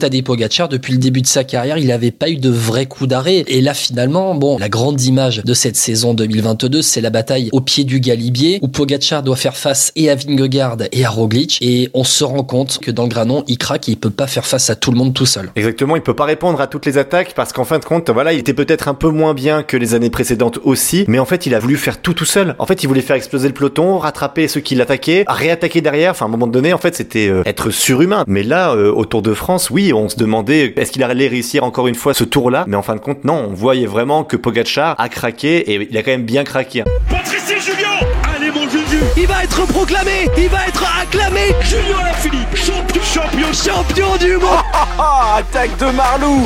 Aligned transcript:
Tadej 0.00 0.24
Pogacar, 0.24 0.68
depuis 0.68 0.94
le 0.94 0.98
début 0.98 1.22
de 1.22 1.26
sa 1.26 1.44
carrière, 1.44 1.78
il 1.78 1.86
n'avait 1.86 2.10
pas 2.10 2.28
eu 2.28 2.36
de 2.36 2.50
vrai 2.50 2.86
coup 2.86 3.06
d'arrêt. 3.06 3.44
Et 3.46 3.60
là, 3.60 3.74
finalement, 3.74 4.34
bon, 4.34 4.58
la 4.58 4.68
grande 4.68 5.00
image 5.02 5.42
de 5.44 5.54
cette 5.54 5.76
saison 5.76 6.14
2022, 6.14 6.82
c'est 6.82 7.00
la 7.00 7.10
bataille 7.10 7.50
au 7.52 7.60
pied 7.60 7.84
du 7.84 8.00
Galibier, 8.00 8.58
où 8.62 8.68
Pogacar 8.68 9.22
doit 9.22 9.36
faire 9.36 9.56
face 9.56 9.92
et 9.94 10.10
à 10.10 10.14
Vingegaard 10.14 10.78
et 10.90 11.04
à 11.04 11.10
Roglic. 11.10 11.58
Et 11.60 11.90
on 11.94 12.04
se 12.04 12.24
rend 12.24 12.42
compte 12.42 12.78
que 12.78 12.90
dans 12.90 13.04
le 13.04 13.08
granon, 13.10 13.44
il 13.46 13.58
craque 13.58 13.88
et 13.88 13.92
il 13.92 13.96
peut 13.98 14.10
pas 14.10 14.26
faire 14.26 14.46
face 14.46 14.70
à 14.70 14.74
tout 14.74 14.90
le 14.90 14.96
monde 14.96 15.14
tout 15.14 15.26
seul. 15.26 15.50
Exactement, 15.54 15.96
il 15.96 16.02
peut 16.02 16.14
pas 16.14 16.24
répondre 16.24 16.60
à 16.60 16.66
toutes 16.66 16.86
les 16.86 16.98
attaques 16.98 17.34
parce 17.36 17.52
qu'en 17.52 17.64
fin 17.64 17.78
de 17.78 17.84
compte, 17.84 18.10
voilà, 18.10 18.32
il 18.32 18.38
était 18.38 18.54
peut-être 18.54 18.88
un 18.88 18.94
peu 18.94 19.10
moins 19.10 19.34
bien 19.34 19.62
que 19.62 19.76
les 19.76 19.94
années 19.94 20.10
précédentes 20.10 20.58
aussi, 20.64 21.04
mais 21.08 21.18
en 21.18 21.26
fait, 21.26 21.46
il 21.46 21.54
a 21.54 21.58
voulu 21.58 21.76
faire 21.76 22.00
tout 22.00 22.14
tout 22.14 22.24
seul. 22.24 22.54
En 22.58 22.66
fait, 22.66 22.82
il 22.82 22.86
voulait 22.86 23.02
faire 23.02 23.16
exploser 23.16 23.48
le 23.48 23.54
peloton, 23.54 23.98
rattraper 23.98 24.48
ceux 24.48 24.60
qui 24.60 24.74
l'attaquaient, 24.74 25.24
réattaquer 25.28 25.82
derrière. 25.82 26.12
Enfin, 26.12 26.24
à 26.24 26.28
un 26.28 26.30
moment 26.30 26.46
donné, 26.46 26.72
en 26.72 26.78
fait, 26.78 26.94
c'était 26.94 27.28
euh, 27.28 27.42
être 27.44 27.70
surhumain. 27.70 28.24
Mais 28.26 28.42
là, 28.42 28.74
euh, 28.74 28.90
au 28.92 29.04
Tour 29.04 29.22
de 29.22 29.34
France, 29.34 29.70
oui, 29.70 29.89
on 29.92 30.08
se 30.08 30.16
demandait 30.16 30.72
est-ce 30.76 30.92
qu'il 30.92 31.02
allait 31.02 31.28
réussir 31.28 31.64
encore 31.64 31.88
une 31.88 31.94
fois 31.94 32.14
ce 32.14 32.24
tour-là? 32.24 32.64
Mais 32.66 32.76
en 32.76 32.82
fin 32.82 32.94
de 32.94 33.00
compte, 33.00 33.24
non. 33.24 33.46
On 33.50 33.54
voyait 33.54 33.86
vraiment 33.86 34.24
que 34.24 34.36
Pogacar 34.36 34.94
a 34.98 35.08
craqué 35.08 35.58
et 35.72 35.88
il 35.90 35.96
a 35.96 36.02
quand 36.02 36.10
même 36.12 36.24
bien 36.24 36.44
craqué. 36.44 36.84
Patrice 37.08 37.52
Julien 37.60 37.88
Allez 38.34 38.50
mon 38.50 38.68
Juju! 38.68 39.02
Il 39.16 39.26
va 39.26 39.44
être 39.44 39.66
proclamé 39.66 40.28
Il 40.38 40.48
va 40.48 40.66
être 40.66 40.84
acclamé! 41.02 41.54
Julien 41.62 41.98
Alaphilippe 42.00 42.56
Champion 42.56 43.02
Champion 43.02 43.52
Champion 43.52 44.16
du 44.16 44.34
monde! 44.36 44.64
Attaque 45.36 45.76
de 45.78 45.86
Marlou 45.86 46.42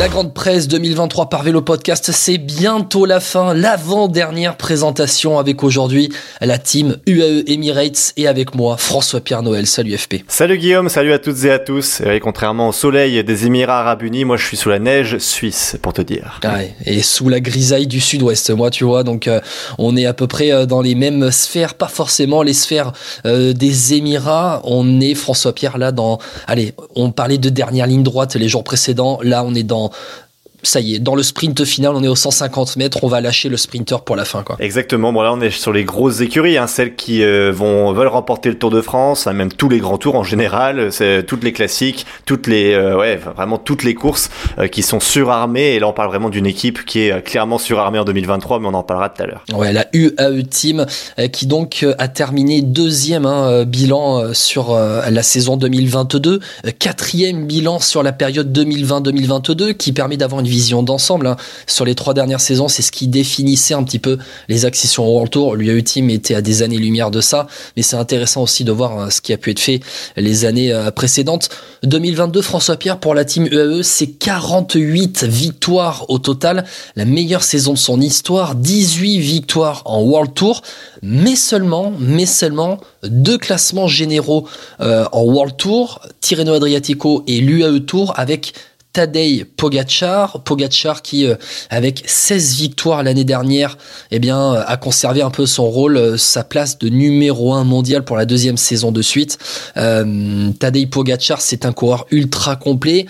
La 0.00 0.08
grande 0.08 0.32
presse 0.32 0.66
2023 0.66 1.28
par 1.28 1.42
Vélo 1.42 1.60
Podcast, 1.60 2.10
c'est 2.10 2.38
bientôt 2.38 3.04
la 3.04 3.20
fin, 3.20 3.52
l'avant-dernière 3.52 4.56
présentation 4.56 5.38
avec 5.38 5.62
aujourd'hui 5.62 6.08
la 6.40 6.56
team 6.56 6.96
UAE 7.06 7.42
Emirates 7.46 8.14
et 8.16 8.26
avec 8.26 8.54
moi 8.54 8.78
François-Pierre 8.78 9.42
Noël. 9.42 9.66
Salut 9.66 9.94
FP. 9.98 10.24
Salut 10.26 10.56
Guillaume, 10.56 10.88
salut 10.88 11.12
à 11.12 11.18
toutes 11.18 11.44
et 11.44 11.50
à 11.50 11.58
tous. 11.58 12.00
Et 12.00 12.18
contrairement 12.18 12.68
au 12.68 12.72
soleil 12.72 13.22
des 13.22 13.44
Émirats 13.44 13.80
Arabes 13.80 14.02
Unis, 14.02 14.24
moi 14.24 14.38
je 14.38 14.46
suis 14.46 14.56
sous 14.56 14.70
la 14.70 14.78
neige 14.78 15.18
suisse 15.18 15.76
pour 15.82 15.92
te 15.92 16.00
dire. 16.00 16.40
Ouais, 16.44 16.74
et 16.86 17.02
sous 17.02 17.28
la 17.28 17.40
grisaille 17.40 17.86
du 17.86 18.00
sud-ouest, 18.00 18.48
moi 18.52 18.70
tu 18.70 18.84
vois, 18.84 19.04
donc 19.04 19.28
euh, 19.28 19.42
on 19.76 19.98
est 19.98 20.06
à 20.06 20.14
peu 20.14 20.26
près 20.26 20.50
euh, 20.50 20.64
dans 20.64 20.80
les 20.80 20.94
mêmes 20.94 21.30
sphères, 21.30 21.74
pas 21.74 21.88
forcément 21.88 22.42
les 22.42 22.54
sphères 22.54 22.92
euh, 23.26 23.52
des 23.52 23.92
Émirats. 23.92 24.62
On 24.64 24.98
est 25.02 25.14
François-Pierre 25.14 25.76
là 25.76 25.92
dans, 25.92 26.16
allez, 26.46 26.72
on 26.94 27.10
parlait 27.10 27.36
de 27.36 27.50
dernière 27.50 27.86
ligne 27.86 28.02
droite 28.02 28.34
les 28.34 28.48
jours 28.48 28.64
précédents, 28.64 29.18
là 29.22 29.44
on 29.44 29.54
est 29.54 29.62
dans 29.62 29.89
all 29.90 30.29
ça 30.62 30.80
y 30.80 30.94
est, 30.94 30.98
dans 30.98 31.14
le 31.14 31.22
sprint 31.22 31.64
final, 31.64 31.92
on 31.94 32.02
est 32.02 32.08
aux 32.08 32.16
150 32.16 32.76
mètres, 32.76 32.98
on 33.02 33.08
va 33.08 33.20
lâcher 33.20 33.48
le 33.48 33.56
sprinter 33.56 34.02
pour 34.02 34.16
la 34.16 34.24
fin. 34.24 34.42
Quoi. 34.42 34.56
Exactement, 34.58 35.12
bon 35.12 35.22
là 35.22 35.32
on 35.32 35.40
est 35.40 35.50
sur 35.50 35.72
les 35.72 35.84
grosses 35.84 36.20
écuries, 36.20 36.58
hein, 36.58 36.66
celles 36.66 36.94
qui 36.94 37.22
euh, 37.22 37.52
vont 37.52 37.92
veulent 37.92 38.08
remporter 38.08 38.48
le 38.48 38.58
Tour 38.58 38.70
de 38.70 38.80
France, 38.80 39.26
hein, 39.26 39.32
même 39.32 39.52
tous 39.52 39.68
les 39.68 39.78
grands 39.78 39.98
tours 39.98 40.16
en 40.16 40.24
général, 40.24 40.92
c'est 40.92 41.24
toutes 41.26 41.44
les 41.44 41.52
classiques, 41.52 42.06
toutes 42.26 42.46
les 42.46 42.72
euh, 42.72 42.96
ouais, 42.96 43.16
vraiment 43.16 43.58
toutes 43.58 43.82
les 43.82 43.94
courses 43.94 44.30
euh, 44.58 44.68
qui 44.68 44.82
sont 44.82 45.00
surarmées, 45.00 45.74
et 45.74 45.80
là 45.80 45.88
on 45.88 45.92
parle 45.92 46.08
vraiment 46.08 46.28
d'une 46.28 46.46
équipe 46.46 46.84
qui 46.84 47.00
est 47.00 47.22
clairement 47.24 47.58
surarmée 47.58 47.98
en 47.98 48.04
2023, 48.04 48.60
mais 48.60 48.68
on 48.68 48.74
en 48.74 48.82
parlera 48.82 49.08
tout 49.08 49.22
à 49.22 49.26
l'heure. 49.26 49.44
Ouais, 49.52 49.72
la 49.72 49.86
UAE 49.92 50.42
Team 50.48 50.86
qui 51.32 51.46
donc 51.46 51.84
a 51.98 52.08
terminé 52.08 52.62
deuxième 52.62 53.26
hein, 53.26 53.64
bilan 53.64 54.34
sur 54.34 54.74
la 54.76 55.22
saison 55.22 55.56
2022, 55.56 56.40
quatrième 56.78 57.46
bilan 57.46 57.78
sur 57.78 58.02
la 58.02 58.12
période 58.12 58.56
2020-2022 58.56 59.74
qui 59.74 59.92
permet 59.92 60.16
d'avoir 60.16 60.40
une 60.40 60.49
vision 60.50 60.82
d'ensemble. 60.82 61.26
Hein. 61.26 61.36
Sur 61.66 61.84
les 61.84 61.94
trois 61.94 62.12
dernières 62.12 62.40
saisons, 62.40 62.68
c'est 62.68 62.82
ce 62.82 62.92
qui 62.92 63.08
définissait 63.08 63.74
un 63.74 63.82
petit 63.82 63.98
peu 63.98 64.18
les 64.48 64.66
accessions 64.66 65.06
au 65.06 65.12
World 65.12 65.30
Tour. 65.30 65.56
L'UAE 65.56 65.82
Team 65.82 66.10
était 66.10 66.34
à 66.34 66.42
des 66.42 66.62
années-lumière 66.62 67.10
de 67.10 67.20
ça, 67.20 67.46
mais 67.76 67.82
c'est 67.82 67.96
intéressant 67.96 68.42
aussi 68.42 68.64
de 68.64 68.72
voir 68.72 68.98
hein, 68.98 69.10
ce 69.10 69.20
qui 69.20 69.32
a 69.32 69.38
pu 69.38 69.50
être 69.50 69.60
fait 69.60 69.80
les 70.16 70.44
années 70.44 70.72
euh, 70.72 70.90
précédentes. 70.90 71.48
2022, 71.84 72.42
François 72.42 72.76
Pierre, 72.76 72.98
pour 72.98 73.14
la 73.14 73.24
team 73.24 73.46
UAE, 73.50 73.82
c'est 73.82 74.08
48 74.08 75.24
victoires 75.24 76.04
au 76.08 76.18
total, 76.18 76.64
la 76.96 77.04
meilleure 77.04 77.42
saison 77.42 77.72
de 77.72 77.78
son 77.78 78.00
histoire, 78.00 78.54
18 78.54 79.18
victoires 79.18 79.82
en 79.84 80.02
World 80.02 80.34
Tour, 80.34 80.62
mais 81.02 81.36
seulement, 81.36 81.92
mais 81.98 82.26
seulement 82.26 82.80
deux 83.02 83.38
classements 83.38 83.86
généraux 83.86 84.46
euh, 84.80 85.06
en 85.12 85.22
World 85.22 85.56
Tour, 85.56 86.00
Tirreno 86.20 86.54
Adriatico 86.54 87.24
et 87.26 87.40
l'UAE 87.40 87.80
Tour 87.80 88.12
avec 88.16 88.52
Tadej 88.92 89.44
Pogacar, 89.44 90.42
Pogacar 90.42 91.02
qui 91.02 91.26
euh, 91.26 91.36
avec 91.70 92.02
16 92.06 92.56
victoires 92.56 93.02
l'année 93.02 93.24
dernière, 93.24 93.78
eh 94.10 94.18
bien 94.18 94.54
euh, 94.54 94.62
a 94.66 94.76
conservé 94.76 95.22
un 95.22 95.30
peu 95.30 95.46
son 95.46 95.68
rôle, 95.68 95.96
euh, 95.96 96.16
sa 96.16 96.42
place 96.42 96.78
de 96.78 96.88
numéro 96.88 97.54
1 97.54 97.64
mondial 97.64 98.04
pour 98.04 98.16
la 98.16 98.26
deuxième 98.26 98.56
saison 98.56 98.90
de 98.90 99.02
suite. 99.02 99.38
Euh, 99.76 100.50
Tadej 100.58 100.90
Pogacar, 100.90 101.40
c'est 101.40 101.64
un 101.64 101.72
coureur 101.72 102.06
ultra 102.10 102.56
complet. 102.56 103.06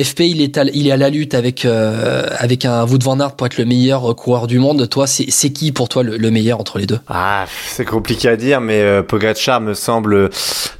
FP, 0.00 0.20
il 0.20 0.40
est 0.40 0.58
à, 0.58 0.64
il 0.72 0.86
est 0.86 0.92
à 0.92 0.96
la 0.96 1.10
lutte 1.10 1.34
avec 1.34 1.64
euh, 1.64 2.26
avec 2.38 2.64
un 2.64 2.84
Wout 2.84 3.02
van 3.02 3.18
Aert 3.20 3.36
pour 3.36 3.46
être 3.46 3.58
le 3.58 3.64
meilleur 3.64 4.14
coureur 4.16 4.46
du 4.46 4.58
monde. 4.58 4.88
Toi, 4.88 5.06
c'est 5.06 5.50
qui 5.50 5.72
pour 5.72 5.88
toi 5.88 6.02
le, 6.02 6.30
meilleur 6.30 6.60
entre 6.60 6.78
les 6.78 6.86
deux? 6.86 6.98
Ah, 7.08 7.44
c'est 7.68 7.84
compliqué 7.84 8.28
à 8.28 8.36
dire, 8.36 8.60
mais 8.60 8.80
euh, 8.80 9.02
Pogacar 9.02 9.60
me 9.60 9.74
semble 9.74 10.30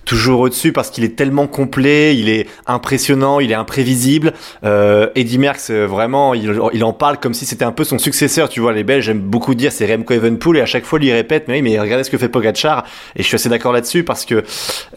toujours 0.05 0.41
au-dessus 0.41 0.73
parce 0.73 0.91
qu'il 0.91 1.05
est 1.05 1.17
tellement 1.17 1.47
complet, 1.47 2.17
il 2.17 2.29
est 2.29 2.47
impressionnant, 2.67 3.41
il 3.41 3.51
est 3.51 3.55
imprévisible. 3.55 4.33
Euh, 4.65 5.09
Eddie 5.15 5.39
Merckx, 5.39 5.71
euh, 5.71 5.87
vraiment, 5.87 6.35
il, 6.35 6.61
il, 6.73 6.85
en 6.85 6.93
parle 6.93 7.19
comme 7.19 7.35
si 7.35 7.47
c'était 7.47 7.65
un 7.65 7.73
peu 7.73 7.85
son 7.85 7.99
successeur. 7.99 8.49
Tu 8.49 8.61
vois, 8.61 8.73
les 8.73 8.85
Belges 8.85 9.05
j'aime 9.05 9.21
beaucoup 9.21 9.55
dire 9.55 9.73
c'est 9.73 9.87
Remco 9.87 10.13
Evenpool 10.15 10.59
et 10.59 10.61
à 10.61 10.67
chaque 10.67 10.85
fois 10.85 10.99
il 11.01 11.13
répète 11.13 11.49
mais 11.49 11.55
oui, 11.55 11.63
mais 11.63 11.79
regardez 11.79 12.05
ce 12.05 12.11
que 12.11 12.19
fait 12.19 12.29
Pogacar 12.29 12.85
et 13.17 13.23
je 13.23 13.27
suis 13.27 13.37
assez 13.37 13.49
d'accord 13.49 13.73
là-dessus 13.73 14.05
parce 14.05 14.25
que 14.25 14.45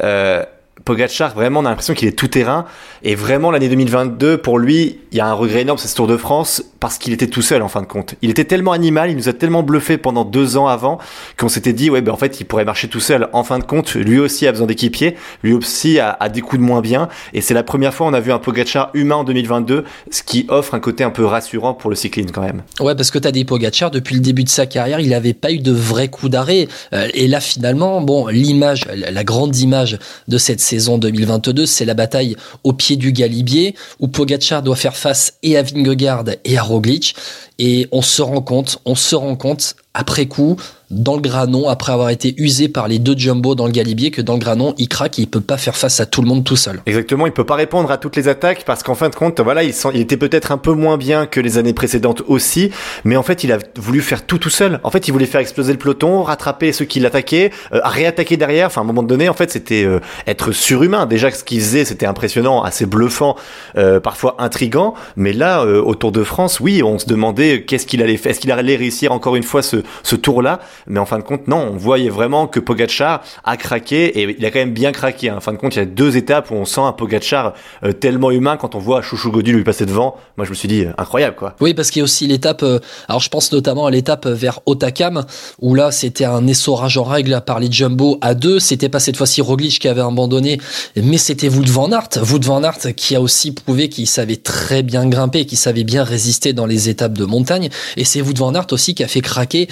euh, 0.02 0.44
Pogacar, 0.86 1.34
vraiment, 1.34 1.62
on 1.62 1.66
a 1.66 1.70
l'impression 1.70 1.96
qu'il 1.96 2.08
est 2.08 2.18
tout 2.18 2.28
terrain. 2.28 2.66
Et 3.04 3.16
vraiment, 3.16 3.50
l'année 3.50 3.70
2022, 3.70 4.38
pour 4.38 4.60
lui, 4.60 5.00
il 5.12 5.18
y 5.18 5.20
a 5.20 5.26
un 5.26 5.34
regret 5.34 5.62
énorme, 5.62 5.80
c'est 5.80 5.88
ce 5.88 5.96
Tour 5.96 6.06
de 6.06 6.16
France, 6.16 6.64
parce 6.80 7.00
qu'il 7.00 7.12
était 7.12 7.26
tout 7.26 7.42
seul, 7.42 7.64
en 7.64 7.68
fin 7.68 7.82
de 7.82 7.88
compte. 7.88 8.14
Il 8.22 8.30
était 8.30 8.46
tellement 8.46 8.72
animal, 8.72 9.10
il 9.10 9.18
nous 9.18 9.28
a 9.28 9.34
tellement 9.34 9.64
bluffé 9.64 9.98
pendant 9.98 10.26
deux 10.26 10.58
ans 10.58 10.68
avant, 10.68 11.00
qu'on 11.38 11.50
s'était 11.50 11.74
dit, 11.74 11.90
ouais, 11.90 12.02
ben, 12.02 12.12
en 12.12 12.18
fait, 12.18 12.40
il 12.40 12.46
pourrait 12.46 12.66
marcher 12.66 12.88
tout 12.88 13.00
seul. 13.00 13.30
En 13.34 13.44
fin 13.44 13.58
de 13.58 13.64
compte, 13.64 13.96
lui 13.96 14.20
aussi 14.20 14.46
a 14.46 14.52
besoin 14.52 14.68
d'équipiers, 14.68 15.16
lui 15.42 15.54
aussi 15.54 16.00
a, 16.00 16.18
des 16.30 16.42
coups 16.42 16.62
de 16.62 16.66
moins 16.66 16.82
bien. 16.82 17.10
Et 17.34 17.42
c'est 17.42 17.56
la 17.56 17.64
première 17.64 17.94
fois 17.94 18.06
on 18.06 18.14
a 18.14 18.20
vu 18.20 18.32
un 18.32 18.38
Pogacar 18.38 18.92
humain 18.94 19.16
en 19.16 19.24
2022, 19.24 19.86
ce 20.12 20.22
qui 20.22 20.46
offre 20.50 20.76
un 20.76 20.80
côté 20.80 21.04
un 21.04 21.10
peu 21.10 21.26
rassurant 21.26 21.74
pour 21.74 21.90
le 21.90 21.96
cyclisme, 21.96 22.30
quand 22.32 22.42
même. 22.42 22.62
Ouais, 22.80 22.94
parce 22.94 23.10
que 23.10 23.18
t'as 23.18 23.32
des 23.32 23.44
Pogacar, 23.44 23.90
depuis 23.90 24.14
le 24.14 24.22
début 24.22 24.44
de 24.44 24.50
sa 24.50 24.68
carrière, 24.68 25.00
il 25.00 25.10
n'avait 25.10 25.34
pas 25.34 25.52
eu 25.52 25.58
de 25.58 25.72
vrai 25.72 26.10
coup 26.10 26.30
d'arrêt. 26.30 26.68
Euh, 26.94 27.08
et 27.16 27.28
là, 27.28 27.40
finalement, 27.40 28.02
bon, 28.02 28.28
l'image, 28.28 28.86
la 28.94 29.24
grande 29.24 29.56
image 29.58 29.98
de 30.28 30.38
cette 30.38 30.62
saison 30.76 30.98
2022, 30.98 31.66
c'est 31.66 31.86
la 31.86 31.94
bataille 31.94 32.36
au 32.66 32.74
pied 32.74 32.98
du 32.98 33.14
Galibier 33.14 33.76
où 34.02 34.10
Pogacar 34.10 34.62
doit 34.62 34.76
faire 34.76 34.98
face 34.98 35.36
et 35.42 35.56
à 35.58 35.64
Vingegaard 35.64 36.26
et 36.44 36.58
à 36.58 36.64
Roglic. 36.64 37.16
Et 37.60 37.88
on 37.94 38.02
se 38.02 38.22
rend 38.22 38.42
compte, 38.42 38.80
on 38.84 38.96
se 38.96 39.16
rend 39.16 39.38
compte 39.38 39.76
après 39.96 40.28
coup 40.28 40.58
dans 40.92 41.16
le 41.16 41.22
granon, 41.22 41.68
après 41.68 41.92
avoir 41.92 42.10
été 42.10 42.36
usé 42.38 42.68
par 42.68 42.88
les 42.88 43.00
deux 43.00 43.18
jumbo 43.18 43.56
dans 43.56 43.66
le 43.66 43.72
galibier, 43.72 44.12
que 44.12 44.22
dans 44.22 44.34
le 44.34 44.40
granon, 44.40 44.76
il 44.78 44.88
craque 44.88 45.18
et 45.18 45.24
il 45.24 45.28
peut 45.28 45.42
pas 45.42 45.58
faire 45.58 45.76
face 45.76 46.00
à 46.00 46.06
tout 46.06 46.22
le 46.22 46.28
monde 46.28 46.44
tout 46.44 46.56
seul. 46.56 46.82
Exactement, 46.86 47.26
il 47.26 47.34
peut 47.34 47.44
pas 47.44 47.56
répondre 47.56 47.90
à 47.90 47.98
toutes 47.98 48.16
les 48.16 48.28
attaques 48.28 48.64
parce 48.66 48.84
qu'en 48.84 48.96
fin 48.96 49.10
de 49.10 49.16
compte, 49.16 49.40
voilà, 49.40 49.64
il, 49.64 49.74
il 49.94 50.02
était 50.02 50.18
peut-être 50.18 50.52
un 50.52 50.58
peu 50.58 50.74
moins 50.74 50.98
bien 50.98 51.26
que 51.26 51.40
les 51.40 51.58
années 51.58 51.74
précédentes 51.74 52.22
aussi, 52.28 52.72
mais 53.04 53.18
en 53.18 53.24
fait, 53.24 53.44
il 53.44 53.52
a 53.52 53.58
voulu 53.78 54.02
faire 54.02 54.26
tout 54.26 54.38
tout 54.38 54.50
seul. 54.50 54.80
En 54.84 54.92
fait, 54.92 55.08
il 55.08 55.12
voulait 55.12 55.26
faire 55.26 55.42
exploser 55.42 55.72
le 55.74 55.80
peloton, 55.80 56.22
rattraper 56.22 56.72
ceux 56.72 56.86
qui 56.86 57.00
l'attaquaient, 57.00 57.52
euh, 57.74 57.80
réattaquer 57.84 58.38
derrière. 58.38 58.68
Enfin, 58.68 58.82
à 58.82 58.84
un 58.84 58.88
moment 58.88 59.04
donné, 59.04 59.28
en 59.28 59.34
fait, 59.34 59.50
c'était 59.50 59.84
euh, 59.84 60.00
être 60.28 60.52
surhumain. 60.52 61.08
Déjà, 61.08 61.32
ce 61.32 61.44
qu'il 61.44 61.60
faisait, 61.60 61.86
c'était 61.86 62.06
impressionnant, 62.06 62.62
assez 62.62 62.86
bluffant, 62.86 63.36
euh, 63.76 64.00
parfois 64.00 64.36
intrigant. 64.40 64.94
Mais 65.16 65.34
là, 65.34 65.64
euh, 65.64 65.82
au 65.82 65.96
Tour 65.96 66.12
de 66.12 66.24
France, 66.24 66.60
oui, 66.60 66.84
on 66.84 67.00
se 67.00 67.08
demandait 67.08 67.64
qu'est-ce 67.64 67.88
qu'il 67.88 68.04
allait 68.04 68.18
faire, 68.18 68.32
est-ce 68.32 68.40
qu'il 68.40 68.52
allait 68.52 68.76
réussir 68.76 69.12
encore 69.12 69.36
une 69.36 69.44
fois 69.44 69.64
ce, 69.64 69.78
ce 70.04 70.16
tour-là. 70.16 70.60
Mais 70.88 71.00
en 71.00 71.06
fin 71.06 71.18
de 71.18 71.24
compte, 71.24 71.48
non, 71.48 71.70
on 71.74 71.78
voyait 71.78 72.10
vraiment 72.10 72.48
que 72.48 72.60
Pogacar 72.60 73.24
a 73.44 73.58
craqué 73.58 74.20
et 74.20 74.36
il 74.38 74.46
a 74.46 74.52
quand 74.52 74.60
même 74.60 74.74
bien 74.74 74.92
craqué. 74.92 75.30
Hein. 75.30 75.38
En 75.38 75.42
fin 75.42 75.54
de 75.54 75.58
compte, 75.58 75.76
il 75.76 75.80
y 75.80 75.82
a 75.82 75.86
deux 75.86 76.18
étapes 76.18 76.52
où 76.52 76.56
on 76.56 76.66
sent 76.66 76.82
un 76.82 76.92
Pogacar 76.92 77.54
euh, 77.84 77.92
tellement 77.94 78.32
humain 78.32 78.58
quand 78.58 78.76
on 78.76 78.80
voit 78.80 79.02
Chouchou 79.02 79.32
Godu 79.32 79.54
lui 79.54 79.64
passer 79.64 79.86
devant. 79.86 80.16
Moi, 80.38 80.46
je 80.46 80.50
me 80.50 80.56
suis 80.56 80.68
dit, 80.68 80.86
euh, 80.86 80.94
incroyable, 80.98 81.36
quoi. 81.36 81.56
Oui, 81.62 81.74
parce 81.74 81.92
qu'il 81.92 82.00
y 82.00 82.02
a 82.02 82.06
aussi 82.06 82.28
l'étape, 82.28 82.64
euh, 82.64 82.80
alors 83.08 83.22
je 83.22 83.30
pense 83.30 83.52
notamment 83.52 83.86
à 83.86 83.92
l'étape 83.92 84.28
vers 84.28 84.60
Otakam, 84.66 85.26
où 85.60 85.76
là, 85.76 85.92
c'était 85.92 86.26
un 86.26 86.48
essorage 86.48 86.98
en 86.98 87.04
règle 87.04 87.42
par 87.46 87.60
les 87.60 87.72
Jumbo 87.72 88.18
à 88.22 88.34
deux. 88.34 88.60
C'était 88.60 88.90
pas 88.90 89.00
cette 89.00 89.18
fois-ci 89.18 89.42
Roglic 89.42 89.80
qui 89.80 89.88
avait 89.88 90.02
abandonné, 90.02 90.60
mais 90.96 91.18
c'était 91.18 91.50
Wout 91.50 91.70
van 91.70 91.92
Aert. 91.92 92.10
Wout 92.32 92.44
van 92.44 92.64
Aert 92.64 92.94
qui 92.96 93.16
a 93.16 93.22
aussi 93.22 93.52
prouvé 93.52 93.90
qu'il 93.90 94.08
savait 94.08 94.36
très 94.38 94.84
bien 94.84 95.08
grimper, 95.08 95.46
qu'il 95.46 95.58
savait 95.58 95.84
bien 95.84 96.04
résister 96.04 96.54
dans 96.54 96.66
les 96.66 96.90
étapes 96.90 97.14
de 97.14 97.26
montagne. 97.26 97.70
Et 97.98 98.06
c'est 98.06 98.22
Wout 98.22 98.38
van 98.38 98.54
Aert 98.54 98.68
aussi 98.72 98.96
qui 98.96 99.04
a 99.04 99.08
fait 99.08 99.22
craquer 99.22 99.56
euh, 99.56 99.68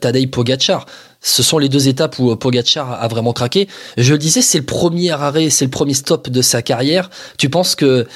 Tadej 0.00 0.28
Pogacar. 0.28 0.84
Ce 1.20 1.42
sont 1.42 1.58
les 1.58 1.68
deux 1.68 1.88
étapes 1.88 2.18
où 2.18 2.34
Pogacar 2.36 2.92
a 2.92 3.08
vraiment 3.08 3.32
craqué. 3.32 3.68
Je 3.98 4.12
le 4.12 4.18
disais, 4.18 4.40
c'est 4.40 4.58
le 4.58 4.64
premier 4.64 5.10
arrêt, 5.10 5.50
c'est 5.50 5.66
le 5.66 5.70
premier 5.70 5.94
stop 5.94 6.30
de 6.30 6.42
sa 6.42 6.62
carrière. 6.62 7.10
Tu 7.36 7.50
penses 7.50 7.74
que 7.74 8.06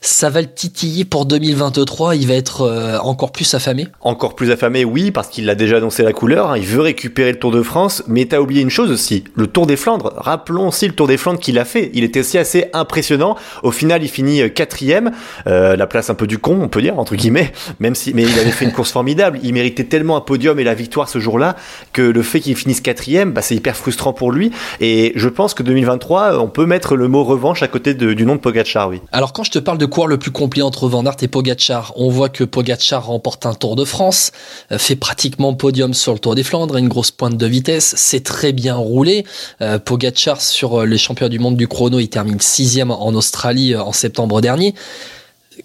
ça 0.00 0.28
va 0.30 0.40
le 0.40 0.52
titiller 0.52 1.04
pour 1.04 1.26
2023 1.26 2.16
Il 2.16 2.26
va 2.26 2.34
être 2.34 2.62
euh, 2.62 2.98
encore 2.98 3.30
plus 3.30 3.54
affamé? 3.54 3.86
Encore 4.00 4.34
plus 4.34 4.50
affamé, 4.50 4.84
oui, 4.84 5.10
parce 5.10 5.28
qu'il 5.28 5.48
a 5.50 5.54
déjà 5.54 5.76
annoncé 5.76 6.02
la 6.02 6.12
couleur. 6.12 6.50
Hein. 6.50 6.58
Il 6.58 6.66
veut 6.66 6.80
récupérer 6.80 7.32
le 7.32 7.38
Tour 7.38 7.52
de 7.52 7.62
France, 7.62 8.02
mais 8.08 8.24
t'as 8.24 8.40
oublié 8.40 8.62
une 8.62 8.70
chose 8.70 8.90
aussi, 8.90 9.24
le 9.34 9.46
Tour 9.46 9.66
des 9.66 9.76
Flandres. 9.76 10.12
Rappelons 10.16 10.68
aussi 10.68 10.86
le 10.86 10.94
Tour 10.94 11.06
des 11.06 11.16
Flandres 11.16 11.38
qu'il 11.40 11.58
a 11.58 11.64
fait. 11.64 11.90
Il 11.94 12.02
était 12.02 12.20
aussi 12.20 12.38
assez 12.38 12.66
impressionnant. 12.72 13.36
Au 13.62 13.70
final, 13.70 14.02
il 14.02 14.08
finit 14.08 14.42
euh, 14.42 14.48
quatrième, 14.48 15.12
euh, 15.46 15.76
la 15.76 15.86
place 15.86 16.10
un 16.10 16.14
peu 16.14 16.26
du 16.26 16.38
con, 16.38 16.58
on 16.60 16.68
peut 16.68 16.82
dire 16.82 16.98
entre 16.98 17.14
guillemets, 17.14 17.52
même 17.78 17.94
si, 17.94 18.12
mais 18.14 18.24
il 18.24 18.38
avait 18.38 18.50
fait 18.50 18.64
une 18.64 18.72
course 18.72 18.90
formidable. 18.90 19.38
Il 19.44 19.54
méritait 19.54 19.84
tellement 19.84 20.16
un 20.16 20.20
podium 20.20 20.58
et 20.58 20.64
la 20.64 20.74
victoire 20.74 21.08
ce 21.08 21.20
jour-là 21.20 21.54
que 21.92 22.02
le 22.02 22.22
fait 22.22 22.40
qu'il 22.40 22.47
finisse 22.54 22.80
quatrième, 22.80 23.32
bah, 23.32 23.42
c'est 23.42 23.54
hyper 23.54 23.76
frustrant 23.76 24.12
pour 24.12 24.32
lui. 24.32 24.50
Et 24.80 25.12
je 25.16 25.28
pense 25.28 25.54
que 25.54 25.62
2023, 25.62 26.38
on 26.38 26.48
peut 26.48 26.66
mettre 26.66 26.96
le 26.96 27.08
mot 27.08 27.24
revanche 27.24 27.62
à 27.62 27.68
côté 27.68 27.94
du 27.94 28.26
nom 28.26 28.34
de 28.34 28.40
Pogacar, 28.40 28.88
oui. 28.88 29.00
Alors 29.12 29.32
quand 29.32 29.44
je 29.44 29.50
te 29.50 29.58
parle 29.58 29.78
de 29.78 29.86
coureur 29.86 30.08
le 30.08 30.18
plus 30.18 30.30
complet 30.30 30.62
entre 30.62 30.88
Van 30.88 31.04
Aert 31.04 31.16
et 31.22 31.28
Pogacar, 31.28 31.92
on 31.96 32.10
voit 32.10 32.28
que 32.28 32.44
Pogacar 32.44 33.06
remporte 33.06 33.46
un 33.46 33.54
Tour 33.54 33.76
de 33.76 33.84
France, 33.84 34.32
euh, 34.72 34.78
fait 34.78 34.96
pratiquement 34.96 35.54
podium 35.54 35.94
sur 35.94 36.12
le 36.12 36.18
Tour 36.18 36.34
des 36.34 36.42
Flandres, 36.42 36.76
une 36.76 36.88
grosse 36.88 37.10
pointe 37.10 37.36
de 37.36 37.46
vitesse, 37.46 37.94
c'est 37.96 38.24
très 38.24 38.52
bien 38.52 38.76
roulé. 38.76 39.24
Euh, 39.60 39.78
sur 40.38 40.84
les 40.84 40.98
champions 40.98 41.28
du 41.28 41.38
monde 41.38 41.56
du 41.56 41.68
chrono, 41.68 41.98
il 41.98 42.08
termine 42.08 42.40
sixième 42.40 42.90
en 42.90 43.14
Australie 43.14 43.74
euh, 43.74 43.82
en 43.82 43.92
septembre 43.92 44.40
dernier 44.40 44.74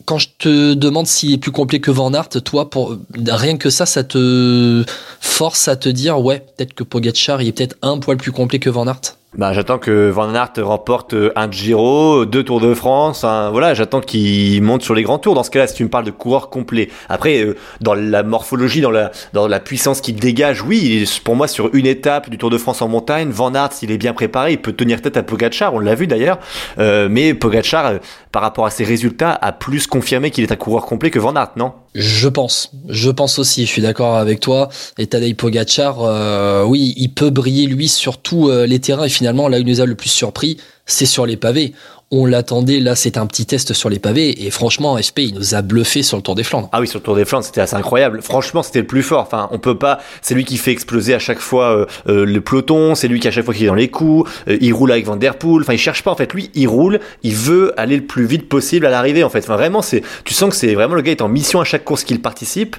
quand 0.06 0.18
je 0.18 0.30
te 0.38 0.74
demande 0.74 1.08
s'il 1.08 1.34
est 1.34 1.38
plus 1.38 1.52
complet 1.52 1.80
que 1.80 1.92
Van 1.92 2.14
Aert, 2.14 2.30
toi, 2.30 2.70
pour 2.70 2.98
rien 3.28 3.58
que 3.58 3.70
ça, 3.70 3.86
ça 3.86 4.04
te 4.04 4.84
force 5.20 5.68
à 5.68 5.76
te 5.76 5.90
dire, 5.90 6.20
ouais, 6.20 6.46
peut-être 6.58 6.74
que 6.74 6.84
Pogacar, 6.84 7.42
il 7.42 7.48
est 7.48 7.52
peut-être 7.52 7.78
un 7.82 7.98
poil 8.00 8.18
plus 8.18 8.32
complet 8.32 8.60
que 8.60 8.70
Van 8.70 8.88
Aert. 8.88 9.18
Bah, 9.36 9.52
j'attends 9.52 9.80
que 9.80 10.12
Van 10.12 10.32
Aert 10.36 10.52
remporte 10.58 11.16
euh, 11.16 11.32
un 11.36 11.50
Giro, 11.50 12.24
deux 12.26 12.44
Tours 12.44 12.62
de 12.62 12.76
France. 12.76 13.22
voilà, 13.24 13.74
j'attends 13.74 14.00
qu'il 14.00 14.62
monte 14.62 14.84
sur 14.84 14.94
les 14.94 15.02
grands 15.02 15.18
tours. 15.18 15.34
Dans 15.34 15.42
ce 15.42 15.50
cas-là, 15.50 15.66
si 15.66 15.74
tu 15.74 15.84
me 15.84 15.90
parles 15.90 16.06
de 16.06 16.12
coureur 16.12 16.52
complet. 16.52 16.90
Après, 17.10 17.42
euh, 17.42 17.56
dans 17.82 17.96
la 17.96 18.22
morphologie, 18.22 18.82
dans 18.82 18.92
la 18.92 19.12
dans 19.34 19.48
la 19.48 19.60
puissance 19.60 20.02
qu'il 20.02 20.18
dégage, 20.18 20.62
oui, 20.62 21.10
pour 21.24 21.36
moi 21.36 21.48
sur 21.48 21.74
une 21.74 21.88
étape 21.88 22.30
du 22.30 22.38
Tour 22.38 22.52
de 22.52 22.60
France 22.60 22.84
en 22.84 22.88
montagne, 22.88 23.30
Van 23.32 23.56
Aert, 23.56 23.74
s'il 23.74 23.90
est 23.90 23.98
bien 23.98 24.14
préparé, 24.14 24.52
il 24.52 24.62
peut 24.62 24.74
tenir 24.74 25.02
tête 25.02 25.18
à 25.18 25.24
Pogacar. 25.24 25.74
On 25.74 25.80
l'a 25.80 25.96
vu 25.96 26.06
d'ailleurs. 26.06 26.38
Euh, 26.78 27.08
mais 27.10 27.34
Pogacar, 27.34 27.94
par 28.32 28.44
rapport 28.44 28.68
à 28.68 28.70
ses 28.70 28.84
résultats, 28.84 29.32
a 29.42 29.52
plus 29.52 29.88
confirmé 29.88 30.30
qu'il 30.30 30.44
est 30.44 30.52
un 30.52 30.58
coureur 30.58 30.86
complet 30.86 31.10
que 31.10 31.18
Van 31.18 31.36
Aert, 31.36 31.54
non? 31.56 31.74
Je 31.96 32.28
pense. 32.28 32.72
Je 32.90 33.10
pense 33.10 33.40
aussi. 33.40 33.66
Je 33.66 33.72
suis 33.72 33.82
d'accord 33.82 34.16
avec 34.16 34.40
toi. 34.40 34.70
Et 34.98 35.08
Tadej 35.08 35.36
Pogacar, 35.36 36.68
oui, 36.68 36.94
il 36.98 37.10
peut 37.10 37.30
briller 37.30 37.68
lui 37.68 37.88
sur 37.88 38.18
tous 38.18 38.50
les 38.52 38.80
terrains. 38.80 39.06
Et 39.06 39.10
finalement, 39.10 39.48
là 39.48 39.60
où 39.60 39.64
nous 39.64 39.82
a 39.82 39.86
le 39.86 39.96
plus 39.96 40.10
surpris, 40.10 40.58
c'est 40.86 41.06
sur 41.06 41.26
les 41.26 41.38
pavés 41.38 41.74
on 42.14 42.28
l'attendait. 42.28 42.80
Là, 42.80 42.96
c'est 42.96 43.18
un 43.18 43.26
petit 43.26 43.48
test 43.48 43.74
sur 43.74 43.90
les 43.90 43.98
pavés. 43.98 44.46
Et 44.46 44.52
franchement, 44.52 45.02
SP, 45.02 45.26
il 45.26 45.34
nous 45.34 45.56
a 45.56 45.64
bluffé 45.64 46.04
sur 46.04 46.16
le 46.16 46.22
Tour 46.22 46.36
des 46.36 46.44
Flandres. 46.44 46.70
Ah 46.72 46.80
oui, 46.80 46.88
sur 46.88 47.00
le 47.00 47.04
Tour 47.04 47.16
des 47.16 47.26
Flandres, 47.26 47.44
c'était 47.44 47.62
assez 47.62 47.76
incroyable. 47.76 48.22
Franchement, 48.22 48.62
c'était 48.62 48.82
le 48.82 48.86
plus 48.86 49.02
fort. 49.02 49.22
Enfin, 49.22 49.50
on 49.52 49.58
peut 49.58 49.78
pas. 49.78 50.00
C'est 50.22 50.36
lui 50.36 50.46
qui 50.46 50.58
fait 50.58 50.72
exploser 50.72 51.16
à 51.16 51.20
chaque 51.20 51.40
fois 51.40 51.76
euh, 51.76 51.86
euh, 52.08 52.26
le 52.26 52.42
peloton. 52.42 52.94
C'est 52.94 53.08
lui 53.08 53.20
qui 53.20 53.28
à 53.28 53.32
chaque 53.32 53.46
fois 53.46 53.54
qui 53.56 53.64
est 53.64 53.68
dans 53.68 53.74
les 53.74 53.90
coups. 53.90 54.30
Euh, 54.48 54.58
il 54.62 54.74
roule 54.74 54.92
avec 54.92 55.06
Van 55.08 55.16
Der 55.16 55.36
Poel. 55.36 55.64
Enfin, 55.64 55.74
il 55.74 55.80
cherche 55.80 56.04
pas. 56.04 56.12
En 56.12 56.16
fait, 56.16 56.32
lui, 56.34 56.52
il 56.54 56.68
roule. 56.68 57.00
Il 57.24 57.34
veut 57.34 57.74
aller 57.78 57.98
le 57.98 58.06
plus 58.06 58.26
vite 58.26 58.48
possible 58.48 58.86
à 58.86 58.92
l'arrivée. 58.92 59.24
En 59.24 59.30
fait, 59.30 59.40
enfin, 59.40 59.56
vraiment, 59.56 59.82
c'est. 59.82 60.04
Tu 60.24 60.36
sens 60.36 60.52
que 60.52 60.56
c'est 60.56 60.76
vraiment 60.76 60.94
le 60.94 61.02
gars 61.02 61.12
est 61.12 61.22
en 61.22 61.30
mission 61.30 61.62
à 61.62 61.64
chaque 61.64 61.84
course 61.84 62.04
qu'il 62.04 62.22
participe. 62.22 62.76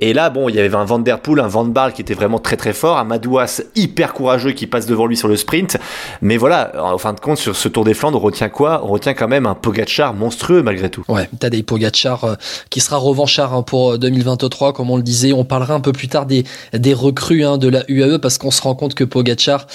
et 0.00 0.12
là, 0.14 0.30
bon, 0.30 0.48
il 0.48 0.54
y 0.54 0.60
avait 0.60 0.74
un 0.74 0.84
Van 0.84 0.98
Der 0.98 1.20
Poel, 1.20 1.40
un 1.40 1.48
Van 1.48 1.64
Barl 1.64 1.92
qui 1.92 2.00
était 2.00 2.14
vraiment 2.14 2.38
très 2.38 2.56
très 2.56 2.72
fort, 2.72 2.96
un 2.96 3.04
Madouas 3.04 3.60
hyper 3.74 4.14
courageux 4.14 4.52
qui 4.52 4.66
passe 4.66 4.86
devant 4.86 5.06
lui 5.06 5.16
sur 5.16 5.28
le 5.28 5.36
sprint. 5.36 5.76
Mais 6.22 6.38
voilà, 6.38 6.72
en 6.82 6.96
fin 6.96 7.12
de 7.12 7.20
compte, 7.20 7.36
sur 7.36 7.54
ce 7.54 7.68
Tour 7.68 7.84
des 7.84 7.94
Flandres, 7.94 8.24
on 8.24 8.37
retient 8.38 8.48
quoi? 8.50 8.82
On 8.84 8.88
retient 8.88 9.14
quand 9.14 9.26
même 9.26 9.46
un 9.46 9.56
Pogachar 9.56 10.14
monstrueux 10.14 10.62
malgré 10.62 10.90
tout. 10.90 11.02
Ouais, 11.08 11.28
Tadej 11.40 11.64
Pogachar 11.64 12.24
euh, 12.24 12.34
qui 12.70 12.78
sera 12.80 12.96
revanchard 12.96 13.52
hein, 13.52 13.62
pour 13.62 13.98
2023, 13.98 14.68
euh, 14.68 14.72
comme 14.72 14.90
on 14.90 14.96
le 14.96 15.02
disait. 15.02 15.32
On 15.32 15.44
parlera 15.44 15.74
un 15.74 15.80
peu 15.80 15.92
plus 15.92 16.06
tard 16.06 16.24
des, 16.24 16.44
des 16.72 16.94
recrues 16.94 17.44
hein, 17.44 17.58
de 17.58 17.68
la 17.68 17.82
UAE 17.88 18.18
parce 18.18 18.38
qu'on 18.38 18.52
se 18.52 18.62
rend 18.62 18.76
compte 18.76 18.94
que 18.94 19.02
Pogachar 19.02 19.66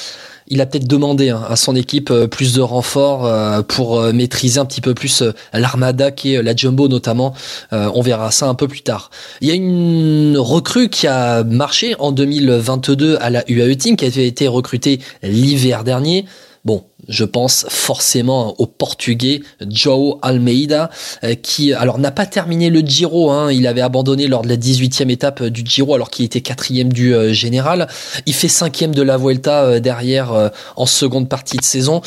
il 0.48 0.60
a 0.60 0.66
peut-être 0.66 0.88
demandé 0.88 1.30
hein, 1.30 1.42
à 1.48 1.56
son 1.56 1.76
équipe 1.76 2.12
euh, 2.12 2.28
plus 2.28 2.54
de 2.54 2.62
renforts 2.62 3.30
pour 3.68 4.02
maîtriser 4.14 4.60
un 4.60 4.66
petit 4.66 4.82
peu 4.82 4.94
plus 4.94 5.24
l'armada 5.54 6.12
qui 6.12 6.34
est 6.34 6.42
la 6.42 6.56
Jumbo 6.56 6.88
notamment. 6.88 7.34
On 7.72 8.02
verra 8.02 8.32
ça 8.32 8.48
un 8.48 8.54
peu 8.54 8.68
plus 8.68 8.82
tard. 8.82 9.10
Il 9.42 9.48
y 9.48 9.52
a 9.52 9.56
une 9.56 10.38
recrue 10.38 10.90
qui 10.90 11.08
a 11.08 11.44
marché 11.44 11.96
en 12.00 12.12
2022 12.12 13.18
à 13.20 13.30
la 13.30 13.44
UAE 13.50 13.76
Team 13.76 13.96
qui 13.96 14.06
a 14.06 14.08
été 14.08 14.48
recrutée 14.48 15.00
l'hiver 15.22 15.84
dernier. 15.84 16.26
Bon, 16.66 16.86
je 17.08 17.26
pense 17.26 17.66
forcément 17.70 18.56
au 18.60 18.66
Portugais 18.66 19.42
João 19.70 20.20
Almeida, 20.22 20.90
euh, 21.24 21.36
qui 21.36 21.74
alors 21.74 22.00
n'a 22.00 22.12
pas 22.12 22.26
terminé 22.26 22.70
le 22.70 22.80
Giro. 22.80 23.32
Hein. 23.32 23.52
il 23.52 23.68
avait 23.68 23.82
abandonné 23.82 24.28
lors 24.28 24.42
de 24.42 24.50
la 24.50 24.58
18e 24.58 25.10
étape 25.10 25.44
du 25.44 25.64
Giro 25.66 25.96
alors 25.96 26.10
qu'il 26.10 26.26
était 26.26 26.42
quatrième 26.42 26.92
du 26.92 27.14
euh, 27.14 27.34
général. 27.34 27.88
Il 28.26 28.34
fait 28.34 28.48
cinquième 28.48 28.94
de 28.94 29.02
la 29.02 29.18
Vuelta 29.18 29.64
euh, 29.64 29.80
derrière 29.80 30.52
en 30.76 30.86
seconde 30.86 31.30
partie 31.30 31.58
de 31.58 31.64
saison. 31.64 32.02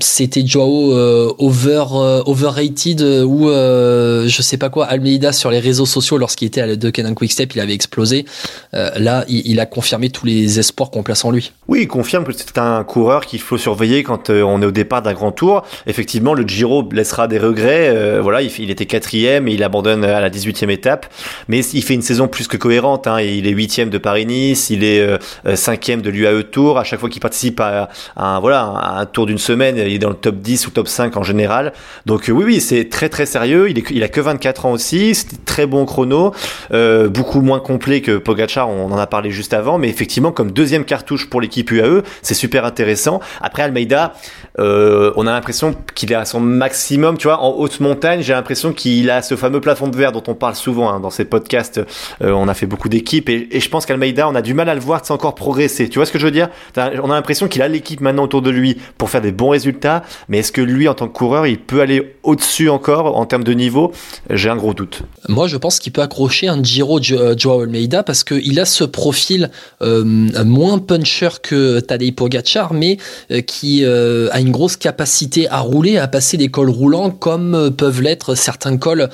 C'était 0.00 0.46
Joao 0.46 0.92
over 1.38 1.84
overrated 2.26 3.00
ou 3.00 3.48
je 3.48 4.42
sais 4.42 4.56
pas 4.56 4.68
quoi 4.68 4.86
Almeida 4.86 5.32
sur 5.32 5.50
les 5.50 5.58
réseaux 5.58 5.86
sociaux 5.86 6.18
lorsqu'il 6.18 6.48
était 6.48 6.60
à 6.60 6.66
la 6.66 6.76
Quick 6.76 7.14
Quickstep, 7.14 7.54
il 7.54 7.60
avait 7.60 7.74
explosé. 7.74 8.26
là, 8.72 9.24
il, 9.28 9.46
il, 9.46 9.60
a 9.60 9.66
confirmé 9.66 10.10
tous 10.10 10.26
les 10.26 10.58
espoirs 10.58 10.90
qu'on 10.90 11.02
place 11.02 11.24
en 11.24 11.30
lui. 11.30 11.52
Oui, 11.68 11.82
il 11.82 11.88
confirme 11.88 12.24
que 12.24 12.32
c'est 12.32 12.58
un 12.58 12.84
coureur 12.84 13.26
qui 13.26 13.38
faut 13.50 13.58
surveiller 13.58 14.04
quand 14.04 14.30
euh, 14.30 14.42
on 14.42 14.62
est 14.62 14.66
au 14.66 14.70
départ 14.70 15.02
d'un 15.02 15.12
grand 15.12 15.32
tour. 15.32 15.64
Effectivement, 15.88 16.34
le 16.34 16.44
Giro 16.46 16.88
laissera 16.92 17.26
des 17.26 17.38
regrets. 17.38 17.88
Euh, 17.88 18.20
voilà, 18.22 18.42
il, 18.42 18.70
était 18.70 18.86
quatrième 18.86 19.48
et 19.48 19.54
il 19.54 19.64
abandonne 19.64 20.04
à 20.04 20.20
la 20.20 20.30
18e 20.30 20.70
étape, 20.70 21.06
mais 21.48 21.58
il 21.58 21.82
fait 21.82 21.94
une 21.94 22.02
saison 22.02 22.28
plus 22.28 22.46
que 22.46 22.56
cohérente. 22.56 23.08
Hein. 23.08 23.20
Il 23.20 23.48
est 23.48 23.50
huitième 23.50 23.90
de 23.90 23.98
Paris-Nice, 23.98 24.70
il 24.70 24.84
est 24.84 25.00
euh, 25.00 25.18
cinquième 25.56 26.00
de 26.00 26.10
l'UAE 26.10 26.44
Tour. 26.44 26.78
À 26.78 26.84
chaque 26.84 27.00
fois 27.00 27.08
qu'il 27.08 27.20
participe 27.20 27.58
à, 27.58 27.88
un 28.16 28.38
voilà 28.38 28.62
un 28.62 29.06
tour 29.06 29.26
d'une 29.26 29.38
semaine, 29.38 29.76
il 29.78 29.94
est 29.94 29.98
dans 29.98 30.10
le 30.10 30.14
top 30.14 30.36
10 30.36 30.68
ou 30.68 30.70
top 30.70 30.86
5 30.86 31.16
en 31.16 31.24
général. 31.24 31.72
Donc 32.06 32.26
oui, 32.28 32.44
oui, 32.44 32.60
c'est 32.60 32.88
très 32.88 33.08
très 33.08 33.26
sérieux. 33.26 33.68
Il, 33.68 34.04
a 34.04 34.08
que 34.08 34.20
24 34.20 34.66
ans 34.66 34.72
aussi, 34.72 35.16
c'est 35.16 35.44
très 35.44 35.66
bon 35.66 35.86
chrono, 35.86 36.32
beaucoup 37.08 37.40
moins 37.40 37.58
complet 37.58 38.00
que 38.00 38.18
Pogacar. 38.18 38.68
On 38.70 38.92
en 38.92 38.98
a 38.98 39.08
parlé 39.08 39.32
juste 39.32 39.54
avant, 39.54 39.76
mais 39.76 39.88
effectivement 39.88 40.30
comme 40.30 40.52
deuxième 40.52 40.84
cartouche 40.84 41.28
pour 41.28 41.40
l'équipe 41.40 41.68
UAE, 41.68 42.02
c'est 42.22 42.34
super 42.34 42.64
intéressant. 42.64 43.20
Après 43.40 43.62
Almeida, 43.62 44.14
euh, 44.58 45.12
on 45.16 45.26
a 45.26 45.32
l'impression 45.32 45.74
qu'il 45.94 46.12
est 46.12 46.16
à 46.16 46.24
son 46.24 46.40
maximum, 46.40 47.16
tu 47.16 47.28
vois, 47.28 47.40
en 47.40 47.50
haute 47.50 47.80
montagne. 47.80 48.22
J'ai 48.22 48.32
l'impression 48.32 48.72
qu'il 48.72 49.10
a 49.10 49.22
ce 49.22 49.36
fameux 49.36 49.60
plafond 49.60 49.88
de 49.88 49.96
verre 49.96 50.12
dont 50.12 50.22
on 50.26 50.34
parle 50.34 50.54
souvent 50.54 50.90
hein, 50.90 51.00
dans 51.00 51.10
ces 51.10 51.24
podcasts. 51.24 51.80
Euh, 52.22 52.32
on 52.32 52.48
a 52.48 52.54
fait 52.54 52.66
beaucoup 52.66 52.88
d'équipes 52.88 53.28
et, 53.28 53.48
je 53.60 53.68
pense 53.68 53.86
qu'Almeida, 53.86 54.28
on 54.28 54.34
a 54.34 54.42
du 54.42 54.54
mal 54.54 54.68
à 54.68 54.74
le 54.74 54.80
voir 54.80 55.00
c'est 55.02 55.12
encore 55.12 55.34
progresser. 55.34 55.88
Tu 55.88 55.98
vois 55.98 56.06
ce 56.06 56.12
que 56.12 56.18
je 56.18 56.26
veux 56.26 56.30
dire? 56.30 56.48
On 56.76 57.10
a 57.10 57.14
l'impression 57.14 57.48
qu'il 57.48 57.62
a 57.62 57.68
l'équipe 57.68 58.00
maintenant 58.00 58.24
autour 58.24 58.42
de 58.42 58.50
lui 58.50 58.76
pour 58.98 59.10
faire 59.10 59.20
des 59.20 59.32
bons 59.32 59.50
résultats, 59.50 60.02
mais 60.28 60.38
est-ce 60.38 60.52
que 60.52 60.60
lui, 60.60 60.88
en 60.88 60.94
tant 60.94 61.08
que 61.08 61.12
coureur, 61.12 61.46
il 61.46 61.58
peut 61.58 61.80
aller 61.80 62.16
au-dessus 62.22 62.68
encore 62.68 63.16
en 63.16 63.26
termes 63.26 63.44
de 63.44 63.52
niveau? 63.52 63.92
J'ai 64.28 64.50
un 64.50 64.56
gros 64.56 64.74
doute. 64.74 65.02
Moi, 65.28 65.48
je 65.48 65.56
pense 65.56 65.78
qu'il 65.78 65.92
peut 65.92 66.02
accrocher 66.02 66.48
un 66.48 66.62
Giro 66.62 67.00
euh, 67.12 67.34
Joao 67.36 67.62
Almeida 67.62 68.02
parce 68.02 68.24
qu'il 68.24 68.60
a 68.60 68.64
ce 68.64 68.84
profil 68.84 69.50
moins 69.80 70.78
puncher 70.78 71.28
que 71.42 71.80
Tadej 71.80 72.14
Pogacar, 72.14 72.74
mais 72.74 72.98
qui 73.38 73.84
euh, 73.84 74.28
a 74.32 74.40
une 74.40 74.50
grosse 74.50 74.76
capacité 74.76 75.48
à 75.48 75.60
rouler, 75.60 75.98
à 75.98 76.08
passer 76.08 76.36
des 76.36 76.48
cols 76.48 76.70
roulants 76.70 77.10
comme 77.10 77.54
euh, 77.54 77.70
peuvent 77.70 78.02
l'être 78.02 78.34
certains 78.34 78.76
cols 78.76 79.08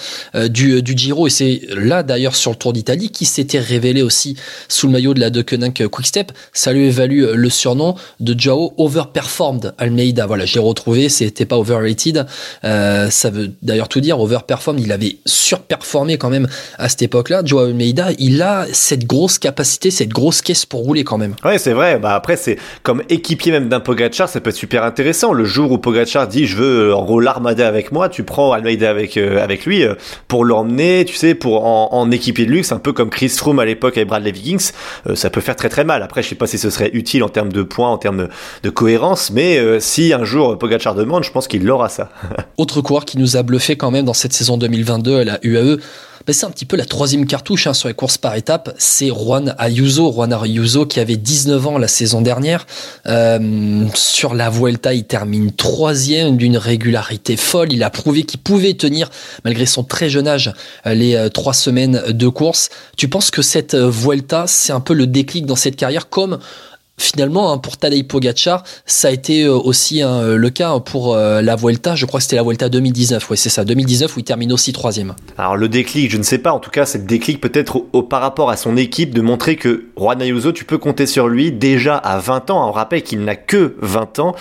du, 0.49 0.82
du 0.82 0.96
Giro. 0.96 1.26
Et 1.26 1.30
c'est 1.30 1.61
là 1.75 2.02
d'ailleurs 2.02 2.35
sur 2.35 2.50
le 2.50 2.56
Tour 2.56 2.73
d'Italie 2.73 3.11
qui 3.11 3.26
s'était 3.26 3.58
révélé 3.58 4.02
aussi 4.02 4.37
sous 4.68 4.87
le 4.87 4.94
maillot 4.94 5.14
de 5.14 5.20
la 5.20 5.30
Deceuninck 5.30 5.87
Quickstep. 5.88 6.32
Ça 6.52 6.73
lui 6.73 6.87
évalue 6.87 7.25
le 7.35 7.50
surnom 7.50 7.94
de 8.20 8.38
Joao 8.38 8.73
Overperformed 8.78 9.75
Almeida. 9.78 10.26
Voilà, 10.26 10.44
j'ai 10.44 10.61
retrouvé, 10.61 11.08
c'était 11.08 11.44
pas 11.44 11.58
overrated. 11.58 12.26
ça 12.62 13.30
veut 13.30 13.52
d'ailleurs 13.62 13.88
tout 13.88 14.00
dire. 14.00 14.18
Overperformed, 14.20 14.80
il 14.80 14.92
avait 14.92 15.16
surperformé 15.26 16.18
quand 16.18 16.30
même 16.30 16.49
à 16.78 16.88
cette 16.88 17.02
époque-là. 17.02 17.42
Joao 17.44 17.66
Almeida, 17.66 18.08
il 18.18 18.40
a 18.42 18.66
cette 18.73 19.06
grosse 19.06 19.38
capacité, 19.38 19.90
cette 19.90 20.11
grosse 20.11 20.40
caisse 20.40 20.64
pour 20.66 20.80
rouler 20.80 21.04
quand 21.04 21.18
même. 21.18 21.35
Ouais, 21.44 21.58
c'est 21.58 21.73
vrai. 21.73 21.99
Bah 21.99 22.14
après, 22.14 22.37
c'est 22.37 22.58
comme 22.82 23.02
équipier 23.08 23.52
même 23.52 23.68
d'un 23.68 23.80
Pogacar 23.80 24.05
ça 24.14 24.40
peut 24.40 24.50
être 24.50 24.56
super 24.56 24.84
intéressant. 24.84 25.32
Le 25.32 25.44
jour 25.44 25.72
où 25.72 25.78
Pogacar 25.78 26.28
dit 26.28 26.46
je 26.46 26.56
veux 26.56 26.94
en 26.94 27.04
gros 27.04 27.20
l'armada 27.20 27.66
avec 27.66 27.92
moi, 27.92 28.08
tu 28.08 28.22
prends 28.22 28.52
Almeida 28.52 28.88
avec 28.90 29.16
euh, 29.16 29.42
avec 29.42 29.66
lui 29.66 29.82
euh, 29.82 29.94
pour 30.28 30.44
l'emmener, 30.44 31.04
tu 31.04 31.14
sais, 31.14 31.34
pour 31.34 31.66
en, 31.66 31.88
en 31.92 32.10
équipier 32.10 32.46
de 32.46 32.50
luxe, 32.50 32.72
un 32.72 32.78
peu 32.78 32.92
comme 32.92 33.10
Chris 33.10 33.28
Froome 33.28 33.58
à 33.58 33.64
l'époque 33.64 33.96
avec 33.96 34.08
Bradley. 34.08 34.32
Euh, 35.06 35.14
ça 35.14 35.30
peut 35.30 35.40
faire 35.40 35.56
très 35.56 35.68
très 35.68 35.84
mal. 35.84 36.02
Après, 36.02 36.22
je 36.22 36.28
sais 36.28 36.34
pas 36.34 36.46
si 36.46 36.58
ce 36.58 36.70
serait 36.70 36.90
utile 36.92 37.25
en 37.25 37.28
termes 37.28 37.52
de 37.52 37.62
points, 37.62 37.90
en 37.90 37.98
termes 37.98 38.28
de, 38.62 38.70
cohérence, 38.70 39.30
mais 39.30 39.80
si 39.80 40.12
un 40.12 40.25
jour 40.25 40.58
Pogacar 40.58 40.94
demande, 40.94 41.25
je 41.25 41.30
pense 41.30 41.48
qu'il 41.48 41.64
l'aura 41.64 41.88
ça. 41.88 42.10
Autre 42.58 42.80
coureur 42.82 43.04
qui 43.04 43.16
nous 43.18 43.36
a 43.36 43.42
bluffé 43.42 43.76
quand 43.76 43.90
même 43.90 44.04
dans 44.04 44.14
cette 44.14 44.32
saison 44.32 44.58
2022 44.58 45.20
à 45.20 45.25
la 45.25 45.38
UAE 45.42 45.78
ben, 46.26 46.33
c'est 46.33 46.47
un 46.47 46.50
petit 46.50 46.64
peu 46.64 46.76
la 46.76 46.85
troisième 46.85 47.26
cartouche 47.26 47.66
hein, 47.66 47.75
sur 47.75 47.88
les 47.88 47.95
courses 47.95 48.18
par 48.18 48.35
étapes. 48.35 48.75
C'est 48.78 49.09
Juan 49.09 49.54
Ayuso, 49.59 50.12
Juan 50.12 50.33
Ayuso 50.33 50.85
qui 50.87 50.99
avait 50.99 51.16
19 51.16 51.66
ans 51.66 51.78
la 51.78 51.88
saison 51.88 52.21
dernière. 52.21 52.66
Euh, 53.06 53.85
sur 53.95 54.35
la 54.35 54.50
Vuelta, 54.50 54.92
il 54.92 55.04
termine 55.04 55.52
troisième 55.52 56.37
d'une 56.37 56.56
régularité 56.56 57.37
folle. 57.37 57.73
Il 57.73 57.83
a 57.83 57.90
prouvé 57.90 58.25
qu'il 58.25 58.40
pouvait 58.40 58.75
tenir, 58.75 59.09
malgré 59.45 59.66
son 59.66 59.85
très 59.85 60.09
jeune 60.09 60.26
âge, 60.26 60.52
les 60.85 61.28
trois 61.33 61.54
semaines 61.54 62.02
de 62.09 62.28
course. 62.28 62.71
Tu 62.97 63.09
penses 63.09 63.30
que 63.30 63.42
cette 63.42 63.76
Vuelta, 63.76 64.47
c'est 64.49 64.73
un 64.73 64.80
peu 64.80 64.95
le 64.95 65.06
déclic 65.06 65.47
dans 65.47 65.56
cette 65.56 65.76
carrière, 65.76 66.09
comme 66.09 66.38
finalement, 66.98 67.52
hein, 67.52 67.58
pour 67.58 67.76
Tadej 67.76 68.04
Pogacar, 68.04 68.62
ça 68.86 69.08
a 69.08 69.10
été 69.10 69.44
euh, 69.44 69.52
aussi 69.52 70.02
hein, 70.02 70.20
euh, 70.22 70.36
le 70.36 70.50
cas 70.50 70.78
pour 70.80 71.14
euh, 71.14 71.42
la 71.42 71.56
Vuelta. 71.56 71.94
Je 71.94 72.06
crois 72.06 72.18
que 72.18 72.24
c'était 72.24 72.36
la 72.36 72.42
Vuelta 72.42 72.68
2019. 72.68 73.30
Oui, 73.30 73.36
c'est 73.36 73.50
ça, 73.50 73.64
2019 73.64 74.16
où 74.16 74.20
il 74.20 74.24
termine 74.24 74.52
aussi 74.52 74.72
troisième. 74.72 75.14
Alors 75.36 75.56
le 75.56 75.68
déclic, 75.68 76.10
je 76.10 76.16
ne 76.16 76.22
sais 76.22 76.38
pas. 76.38 76.52
En 76.52 76.58
tout 76.58 76.70
cas, 76.70 76.86
c'est 76.86 76.98
le 76.98 77.04
déclic 77.04 77.40
peut-être 77.40 77.80
par 78.08 78.20
rapport 78.20 78.50
à 78.50 78.56
son 78.56 78.76
équipe 78.76 79.14
de 79.14 79.20
montrer 79.20 79.56
que 79.56 79.86
Juan 79.98 80.20
Ayuso, 80.22 80.52
tu 80.52 80.64
peux 80.64 80.78
compter 80.78 81.06
sur 81.06 81.28
lui 81.28 81.52
déjà 81.52 81.96
à 81.96 82.18
20 82.18 82.50
ans. 82.50 82.68
On 82.68 82.72
rappelle 82.72 83.02
qu'il 83.02 83.22
n'a 83.24 83.36
que 83.36 83.76
20 83.80 84.18
ans 84.20 84.34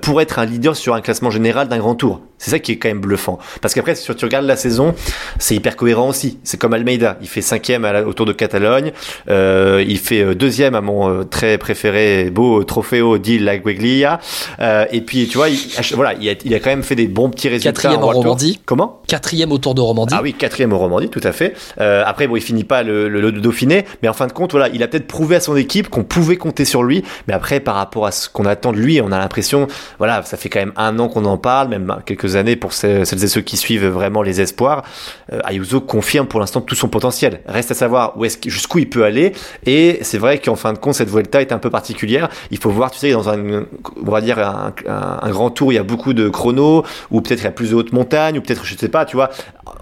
pour 0.00 0.20
être 0.20 0.38
un 0.38 0.44
leader 0.44 0.76
sur 0.76 0.94
un 0.94 1.00
classement 1.00 1.30
général 1.30 1.68
d'un 1.68 1.78
grand 1.78 1.94
tour. 1.94 2.20
C'est 2.38 2.50
ça 2.50 2.58
qui 2.58 2.72
est 2.72 2.76
quand 2.76 2.88
même 2.88 3.00
bluffant. 3.00 3.38
Parce 3.60 3.72
qu'après, 3.72 3.94
si 3.94 4.12
tu 4.14 4.24
regardes 4.24 4.46
la 4.46 4.56
saison, 4.56 4.96
c'est 5.38 5.54
hyper 5.54 5.76
cohérent 5.76 6.08
aussi. 6.08 6.40
C'est 6.42 6.56
comme 6.56 6.72
Almeida. 6.72 7.16
Il 7.20 7.28
fait 7.28 7.42
cinquième 7.42 7.84
à 7.84 8.02
autour 8.02 8.26
de 8.26 8.32
Catalogne. 8.32 8.92
Il 9.28 9.98
fait 9.98 10.34
deuxième 10.34 10.74
à 10.74 10.80
mon 10.80 11.24
très 11.24 11.56
préféré 11.58 11.91
beau 12.30 12.64
Trofeo 12.64 13.18
di 13.18 13.38
La 13.38 13.58
Gueglia. 13.58 14.20
Euh, 14.60 14.84
et 14.90 15.00
puis, 15.00 15.28
tu 15.28 15.38
vois, 15.38 15.48
il, 15.48 15.58
voilà, 15.94 16.14
il 16.14 16.28
a, 16.28 16.34
il 16.44 16.54
a, 16.54 16.60
quand 16.60 16.70
même 16.70 16.82
fait 16.82 16.94
des 16.94 17.08
bons 17.08 17.30
petits 17.30 17.48
résultats. 17.48 17.72
Quatrième 17.72 18.02
en, 18.02 18.08
Romandie. 18.08 18.60
Comment? 18.64 19.02
Quatrième 19.06 19.52
au 19.52 19.58
Tour 19.58 19.74
de 19.74 19.80
Romandie. 19.80 20.14
Ah 20.16 20.20
oui, 20.22 20.34
quatrième 20.34 20.72
au 20.72 20.78
Romandie, 20.78 21.08
tout 21.08 21.20
à 21.22 21.32
fait. 21.32 21.54
Euh, 21.80 22.02
après, 22.06 22.26
bon, 22.26 22.36
il 22.36 22.42
finit 22.42 22.64
pas 22.64 22.82
le, 22.82 23.08
le, 23.08 23.20
le, 23.20 23.32
Dauphiné, 23.32 23.84
mais 24.02 24.08
en 24.08 24.12
fin 24.12 24.26
de 24.26 24.32
compte, 24.32 24.52
voilà, 24.52 24.68
il 24.68 24.82
a 24.82 24.88
peut-être 24.88 25.06
prouvé 25.06 25.36
à 25.36 25.40
son 25.40 25.56
équipe 25.56 25.88
qu'on 25.88 26.04
pouvait 26.04 26.36
compter 26.36 26.64
sur 26.64 26.82
lui. 26.82 27.02
Mais 27.28 27.34
après, 27.34 27.60
par 27.60 27.74
rapport 27.74 28.06
à 28.06 28.12
ce 28.12 28.28
qu'on 28.28 28.46
attend 28.46 28.72
de 28.72 28.78
lui, 28.78 29.00
on 29.00 29.12
a 29.12 29.18
l'impression, 29.18 29.66
voilà, 29.98 30.22
ça 30.22 30.36
fait 30.36 30.48
quand 30.48 30.60
même 30.60 30.72
un 30.76 30.98
an 30.98 31.08
qu'on 31.08 31.24
en 31.24 31.38
parle, 31.38 31.68
même 31.68 31.96
quelques 32.06 32.36
années 32.36 32.56
pour 32.56 32.72
celles 32.72 33.02
et 33.02 33.28
ceux 33.28 33.40
qui 33.40 33.56
suivent 33.56 33.86
vraiment 33.86 34.22
les 34.22 34.40
espoirs. 34.40 34.82
Euh, 35.32 35.40
Ayuso 35.44 35.80
confirme 35.80 36.26
pour 36.26 36.40
l'instant 36.40 36.60
tout 36.60 36.74
son 36.74 36.88
potentiel. 36.88 37.40
Reste 37.46 37.70
à 37.70 37.74
savoir 37.74 38.16
où 38.16 38.24
est-ce 38.24 38.38
jusqu'où 38.46 38.78
il 38.78 38.88
peut 38.88 39.04
aller. 39.04 39.32
Et 39.66 39.98
c'est 40.02 40.18
vrai 40.18 40.38
qu'en 40.38 40.56
fin 40.56 40.72
de 40.72 40.78
compte, 40.78 40.94
cette 40.94 41.08
Vuelta 41.08 41.40
est 41.40 41.52
un 41.52 41.58
peu 41.58 41.70
particulière. 41.70 41.81
Il 42.50 42.58
faut 42.58 42.70
voir, 42.70 42.90
tu 42.90 42.98
sais, 42.98 43.12
dans 43.12 43.28
un, 43.28 43.64
on 44.04 44.10
va 44.10 44.20
dire 44.20 44.38
un, 44.38 45.30
grand 45.30 45.50
tour, 45.50 45.72
il 45.72 45.76
y 45.76 45.78
a 45.78 45.82
beaucoup 45.82 46.12
de 46.12 46.28
chronos, 46.28 46.84
ou 47.10 47.20
peut-être 47.20 47.40
il 47.40 47.44
y 47.44 47.48
a 47.48 47.52
plus 47.52 47.70
de 47.70 47.74
hautes 47.74 47.92
montagnes, 47.92 48.38
ou 48.38 48.42
peut-être, 48.42 48.64
je 48.64 48.76
sais 48.76 48.88
pas, 48.88 49.04
tu 49.04 49.16
vois. 49.16 49.30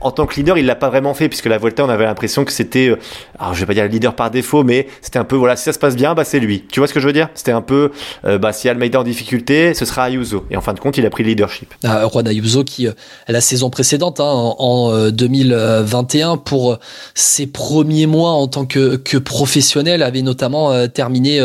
En 0.02 0.10
tant 0.10 0.26
que 0.26 0.34
leader, 0.34 0.58
il 0.58 0.66
l'a 0.66 0.76
pas 0.76 0.88
vraiment 0.88 1.14
fait, 1.14 1.28
puisque 1.28 1.46
la 1.46 1.58
Volta, 1.58 1.84
on 1.84 1.88
avait 1.88 2.04
l'impression 2.04 2.44
que 2.44 2.52
c'était, 2.52 2.88
euh, 2.88 2.98
alors 3.38 3.54
je 3.54 3.60
vais 3.60 3.66
pas 3.66 3.74
dire 3.74 3.84
le 3.84 3.90
leader 3.90 4.14
par 4.14 4.30
défaut, 4.30 4.62
mais 4.62 4.86
c'était 5.00 5.18
un 5.18 5.24
peu, 5.24 5.36
voilà, 5.36 5.56
si 5.56 5.64
ça 5.64 5.72
se 5.72 5.78
passe 5.78 5.96
bien, 5.96 6.14
bah 6.14 6.24
c'est 6.24 6.40
lui. 6.40 6.64
Tu 6.70 6.80
vois 6.80 6.86
ce 6.86 6.94
que 6.94 7.00
je 7.00 7.06
veux 7.06 7.12
dire? 7.12 7.28
C'était 7.34 7.52
un 7.52 7.62
peu, 7.62 7.90
euh, 8.24 8.38
bah 8.38 8.52
si 8.52 8.68
Almeida 8.68 9.00
en 9.00 9.04
difficulté, 9.04 9.74
ce 9.74 9.84
sera 9.84 10.04
Ayuso. 10.04 10.44
Et 10.50 10.56
en 10.56 10.60
fin 10.60 10.74
de 10.74 10.80
compte, 10.80 10.98
il 10.98 11.06
a 11.06 11.10
pris 11.10 11.22
le 11.22 11.30
leadership. 11.30 11.72
Ah, 11.84 12.06
Juan 12.10 12.26
Ayuso 12.26 12.64
qui, 12.64 12.88
euh, 12.88 12.92
la 13.28 13.40
saison 13.40 13.70
précédente, 13.70 14.20
hein, 14.20 14.24
en, 14.24 15.10
2021, 15.10 16.36
pour 16.36 16.78
ses 17.14 17.46
premiers 17.46 18.06
mois 18.06 18.32
en 18.32 18.46
tant 18.48 18.64
que 18.66 18.96
professionnel, 19.18 20.02
avait 20.02 20.22
notamment 20.22 20.88
terminé 20.88 21.40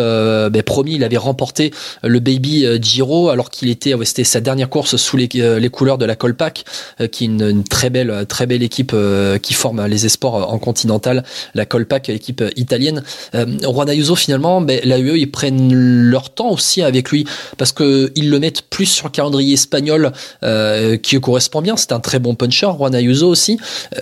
ben, 0.50 0.64
premier 0.64 0.94
il 0.94 1.04
avait 1.04 1.18
remporté 1.18 1.72
le 2.04 2.20
Baby 2.20 2.66
euh, 2.66 2.78
Giro 2.82 3.30
alors 3.30 3.50
qu'il 3.50 3.70
était, 3.70 3.94
c'était 4.04 4.24
sa 4.24 4.42
dernière 4.42 4.70
course 4.70 4.96
sous 4.98 5.18
les, 5.18 5.30
euh, 5.36 5.60
les 5.60 5.70
couleurs 5.70 5.98
de 5.98 6.06
la 6.06 6.16
Colpac, 6.16 6.66
euh, 7.02 7.08
qui 7.08 7.26
est 7.26 7.28
une, 7.28 7.64
très 7.64 7.90
belle, 7.90 8.26
très 8.28 8.46
belle 8.46 8.64
équipe 8.64 8.96
qui 9.42 9.54
forme 9.54 9.86
les 9.86 10.06
esports 10.06 10.52
en 10.52 10.58
continental, 10.58 11.24
la 11.54 11.66
Colpac, 11.66 12.10
équipe 12.10 12.44
italienne. 12.56 13.04
Juan 13.34 13.90
Ayuso 13.90 14.16
finalement, 14.16 14.62
ben, 14.62 14.80
la 14.84 15.00
UE 15.00 15.18
ils 15.18 15.32
prennent 15.32 15.74
leur 15.74 16.30
temps 16.30 16.50
aussi 16.50 16.82
avec 16.82 17.10
lui 17.10 17.26
parce 17.58 17.72
que 17.72 18.12
ils 18.16 18.30
le 18.30 18.40
mettent 18.40 18.64
plus 18.64 18.86
sur 18.86 19.08
le 19.08 19.12
calendrier 19.12 19.54
espagnol 19.54 20.12
qui 21.02 21.20
correspond 21.20 21.62
bien. 21.62 21.76
C'est 21.78 21.92
un 21.92 22.00
très 22.00 22.20
bon 22.20 22.36
puncher, 22.36 22.70
Juan 22.78 22.94
Ayuso 22.96 23.28
aussi. 23.28 23.60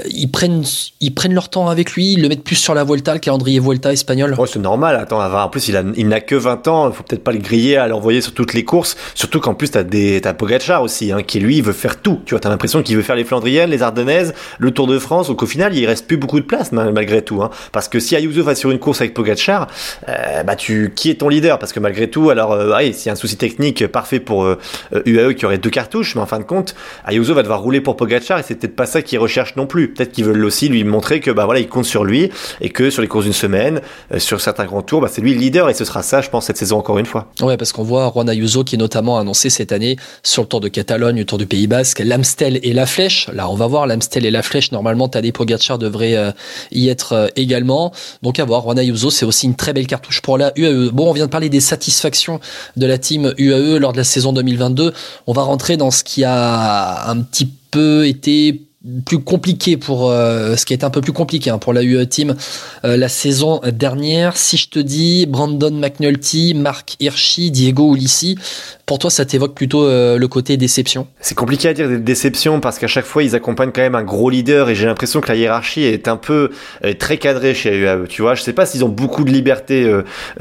ils 0.09 0.29
prennent, 0.29 0.63
ils 0.99 1.13
prennent 1.13 1.33
leur 1.33 1.49
temps 1.49 1.69
avec 1.69 1.91
lui, 1.91 2.13
ils 2.13 2.21
le 2.21 2.29
mettent 2.29 2.43
plus 2.43 2.55
sur 2.55 2.73
la 2.73 2.83
Vuelta, 2.83 3.13
le 3.13 3.19
calendrier 3.19 3.59
Vuelta 3.59 3.93
espagnol. 3.93 4.35
c'est 4.51 4.59
normal. 4.59 4.95
Attends, 4.95 5.21
en 5.21 5.49
plus 5.49 5.67
il, 5.67 6.07
n'a 6.07 6.21
que 6.33 6.37
20 6.37 6.67
ans 6.67 6.89
il 6.89 6.95
faut 6.95 7.03
peut-être 7.03 7.23
pas 7.23 7.31
le 7.31 7.39
griller 7.39 7.77
à 7.77 7.87
l'envoyer 7.87 8.21
sur 8.21 8.33
toutes 8.33 8.53
les 8.53 8.63
courses. 8.63 8.97
Surtout 9.13 9.39
qu'en 9.39 9.53
plus, 9.53 9.69
t'as 9.69 9.83
des, 9.83 10.19
t'as 10.21 10.33
Pogacar 10.33 10.81
aussi, 10.81 11.11
hein, 11.11 11.21
qui 11.21 11.39
lui, 11.39 11.61
veut 11.61 11.73
faire 11.73 12.01
tout. 12.01 12.21
Tu 12.25 12.33
vois, 12.33 12.39
t'as 12.39 12.49
l'impression 12.49 12.81
qu'il 12.81 12.95
veut 12.95 13.03
faire 13.03 13.15
les 13.15 13.23
Flandriennes, 13.23 13.69
les 13.69 13.83
Ardennaises, 13.83 14.33
le 14.57 14.71
Tour 14.71 14.87
de 14.87 14.97
France, 14.97 15.27
donc 15.27 15.43
au 15.43 15.45
final, 15.45 15.75
il 15.75 15.85
reste 15.85 16.07
plus 16.07 16.17
beaucoup 16.17 16.39
de 16.39 16.45
place, 16.45 16.71
malgré 16.71 17.21
tout, 17.21 17.41
hein. 17.43 17.51
Parce 17.71 17.87
que 17.87 17.99
si 17.99 18.15
Ayuso 18.15 18.43
va 18.43 18.55
sur 18.55 18.71
une 18.71 18.79
course 18.79 19.01
avec 19.01 19.13
Pogacar, 19.13 19.67
euh, 20.09 20.43
bah, 20.43 20.55
tu, 20.55 20.91
qui 20.95 21.09
est 21.11 21.15
ton 21.15 21.29
leader? 21.29 21.59
Parce 21.59 21.71
que 21.71 21.79
malgré 21.79 22.09
tout, 22.09 22.29
alors, 22.29 22.53
euh, 22.53 22.75
ouais, 22.75 22.93
s'il 22.93 23.07
y 23.07 23.09
a 23.09 23.13
un 23.13 23.15
souci 23.15 23.37
technique 23.37 23.85
parfait 23.87 24.19
pour 24.19 24.43
euh, 24.43 24.57
UAE 25.05 25.33
qui 25.33 25.45
aurait 25.45 25.57
deux 25.59 25.69
cartouches, 25.69 26.15
mais 26.15 26.21
en 26.21 26.25
fin 26.25 26.39
de 26.39 26.43
compte, 26.43 26.75
Ayuso 27.05 27.33
va 27.33 27.43
devoir 27.43 27.61
rouler 27.61 27.81
pour 27.81 27.95
Pogacar 27.95 28.39
et 28.39 28.43
c'est 28.43 28.55
peut-être 28.55 28.75
pas 28.75 28.85
ça 28.85 29.01
qu'il 29.01 29.19
recherche 29.19 29.55
non 29.55 29.67
plus. 29.67 29.93
Peut-être 29.93 30.11
qu'ils 30.11 30.25
veulent 30.25 30.43
aussi 30.45 30.69
lui 30.69 30.83
montrer 30.83 31.19
que, 31.19 31.29
bah 31.29 31.45
voilà, 31.45 31.59
il 31.59 31.67
compte 31.67 31.85
sur 31.85 32.03
lui 32.03 32.31
et 32.61 32.69
que 32.69 32.89
sur 32.89 33.01
les 33.01 33.07
courses 33.07 33.25
d'une 33.25 33.33
semaine, 33.33 33.81
sur 34.17 34.41
certains 34.41 34.65
grands 34.65 34.81
tours, 34.81 35.01
bah, 35.01 35.09
c'est 35.11 35.21
lui 35.21 35.33
le 35.33 35.39
leader 35.39 35.69
et 35.69 35.73
ce 35.73 35.85
sera 35.85 36.01
ça, 36.01 36.21
je 36.23 36.29
pense, 36.29 36.45
cette 36.45 36.57
saison 36.57 36.77
encore 36.77 36.97
une 36.97 37.05
fois. 37.05 37.27
Ouais, 37.41 37.57
parce 37.57 37.71
qu'on 37.71 37.83
voit 37.83 38.11
Juan 38.13 38.29
Ayuso 38.29 38.63
qui 38.63 38.75
est 38.75 38.79
notamment 38.79 39.19
annoncé 39.19 39.49
cette 39.49 39.71
année 39.71 39.97
sur 40.23 40.43
le 40.43 40.47
Tour 40.47 40.61
de 40.61 40.67
Catalogne, 40.67 41.17
le 41.17 41.25
Tour 41.25 41.37
du 41.37 41.45
Pays 41.45 41.67
Basque, 41.67 41.99
l'Amstel 41.99 42.59
et 42.63 42.73
la 42.73 42.85
Flèche. 42.85 43.29
Là, 43.33 43.49
on 43.49 43.55
va 43.55 43.67
voir 43.67 43.87
l'Amstel 43.87 44.25
et 44.25 44.31
la 44.31 44.41
Flèche. 44.41 44.71
Normalement, 44.71 45.07
Tadej 45.07 45.33
Pogacar 45.33 45.77
devrait 45.77 46.15
euh, 46.15 46.31
y 46.71 46.89
être 46.89 47.13
euh, 47.13 47.27
également. 47.35 47.91
Donc 48.21 48.39
à 48.39 48.45
voir. 48.45 48.63
Juan 48.63 48.79
Ayuso, 48.79 49.09
c'est 49.09 49.25
aussi 49.25 49.45
une 49.45 49.55
très 49.55 49.73
belle 49.73 49.87
cartouche 49.87 50.21
pour 50.21 50.37
la 50.37 50.53
UAE. 50.55 50.91
Bon, 50.91 51.09
on 51.09 51.13
vient 51.13 51.25
de 51.25 51.31
parler 51.31 51.49
des 51.49 51.59
satisfactions 51.59 52.39
de 52.77 52.85
la 52.85 52.97
team 52.97 53.33
UAE 53.37 53.77
lors 53.79 53.91
de 53.91 53.97
la 53.97 54.03
saison 54.03 54.33
2022. 54.33 54.93
On 55.27 55.33
va 55.33 55.43
rentrer 55.43 55.77
dans 55.77 55.91
ce 55.91 56.03
qui 56.03 56.23
a 56.23 57.09
un 57.09 57.21
petit 57.21 57.49
peu 57.71 58.07
été 58.07 58.61
plus 59.05 59.19
compliqué 59.19 59.77
pour 59.77 60.11
euh, 60.11 60.57
ce 60.57 60.65
qui 60.65 60.73
est 60.73 60.83
un 60.83 60.89
peu 60.89 60.99
plus 60.99 61.13
compliqué 61.13 61.49
hein, 61.49 61.57
pour 61.57 61.71
la 61.71 61.83
UE 61.83 62.05
Team 62.05 62.35
euh, 62.83 62.97
la 62.97 63.07
saison 63.07 63.61
dernière. 63.71 64.35
Si 64.35 64.57
je 64.57 64.67
te 64.67 64.79
dis 64.79 65.25
Brandon 65.25 65.71
McNulty, 65.71 66.53
Mark 66.53 66.97
Hirschi, 66.99 67.49
Diego 67.49 67.95
Ulissi, 67.95 68.37
pour 68.85 68.99
toi, 68.99 69.09
ça 69.09 69.23
t'évoque 69.23 69.55
plutôt 69.55 69.85
euh, 69.85 70.17
le 70.17 70.27
côté 70.27 70.57
déception? 70.57 71.07
C'est 71.21 71.35
compliqué 71.35 71.69
à 71.69 71.73
dire 71.73 71.87
des 71.87 71.97
déceptions 71.97 72.59
parce 72.59 72.77
qu'à 72.77 72.87
chaque 72.87 73.05
fois, 73.05 73.23
ils 73.23 73.35
accompagnent 73.35 73.71
quand 73.71 73.81
même 73.81 73.95
un 73.95 74.03
gros 74.03 74.29
leader 74.29 74.69
et 74.69 74.75
j'ai 74.75 74.85
l'impression 74.85 75.21
que 75.21 75.29
la 75.29 75.35
hiérarchie 75.35 75.83
est 75.83 76.09
un 76.09 76.17
peu 76.17 76.51
très 76.99 77.17
cadrée 77.17 77.53
chez 77.53 77.77
UAE. 77.77 78.07
Tu 78.09 78.21
vois, 78.21 78.35
je 78.35 78.41
sais 78.41 78.51
pas 78.51 78.65
s'ils 78.65 78.83
ont 78.83 78.89
beaucoup 78.89 79.23
de 79.23 79.31
liberté 79.31 79.89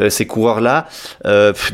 ces 0.09 0.27
coureurs-là. 0.27 0.89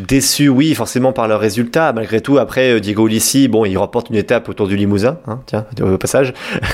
déçus, 0.06 0.48
oui, 0.48 0.74
forcément 0.74 1.12
par 1.12 1.28
leurs 1.28 1.40
résultats. 1.40 1.92
Malgré 1.94 2.20
tout, 2.20 2.36
après 2.38 2.80
Diego 2.80 3.06
Ulissi, 3.06 3.48
bon, 3.48 3.64
il 3.64 3.76
remporte 3.78 4.10
une 4.10 4.16
étape 4.16 4.48
autour 4.48 4.68
du 4.68 4.76
Limousin, 4.76 5.18
hein, 5.26 5.40
tiens, 5.46 5.64
au 5.80 5.96
passage. 5.96 6.34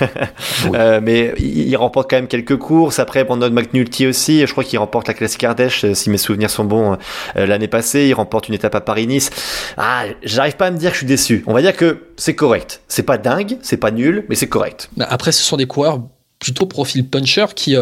Euh, 0.75 1.01
mais 1.03 1.35
il, 1.39 1.77
remporte 1.77 2.09
quand 2.11 2.17
même 2.17 2.27
quelques 2.27 2.57
courses. 2.57 2.99
Après, 2.99 3.23
Brandon 3.23 3.51
McNulty 3.51 4.07
aussi. 4.07 4.47
Je 4.47 4.51
crois 4.51 4.65
qu'il 4.65 4.79
remporte 4.79 5.09
la 5.09 5.15
classique 5.15 5.45
Ardèche, 5.45 5.85
euh, 5.85 5.95
si 5.95 6.11
mes 6.11 6.17
souvenirs 6.17 6.51
sont 6.51 6.65
bons, 6.65 6.97
euh, 7.37 7.47
l'année 7.47 7.69
passée. 7.69 8.07
Il 8.07 8.15
remporte 8.15 8.49
une 8.49 8.55
étape 8.55 8.75
à 8.75 8.81
Paris-Nice. 8.81 9.31
Ah, 9.77 10.05
j'arrive 10.23 10.57
pas 10.57 10.67
à 10.67 10.71
me 10.71 10.79
dire 10.79 10.91
que 10.91 10.95
je 10.95 10.99
suis 10.99 11.07
déçu. 11.07 11.45
On 11.47 11.53
va 11.53 11.61
dire 11.61 11.77
que 11.77 12.05
c'est 12.17 12.35
correct. 12.35 12.81
C'est 12.89 13.03
pas 13.03 13.19
dingue, 13.19 13.59
c'est 13.63 13.77
pas 13.77 13.91
nul, 13.91 14.25
mais 14.29 14.35
c'est 14.35 14.49
correct. 14.49 14.91
Après, 14.99 15.33
ce 15.33 15.43
sont 15.43 15.57
des 15.57 15.67
coureurs 15.67 16.01
plutôt 16.39 16.67
profil 16.67 17.09
puncher 17.09 17.47
qui 17.55 17.77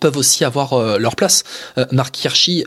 peuvent 0.00 0.16
aussi 0.16 0.44
avoir 0.44 0.98
leur 0.98 1.16
place. 1.16 1.44
Marc 1.92 2.24
Hirschi 2.24 2.64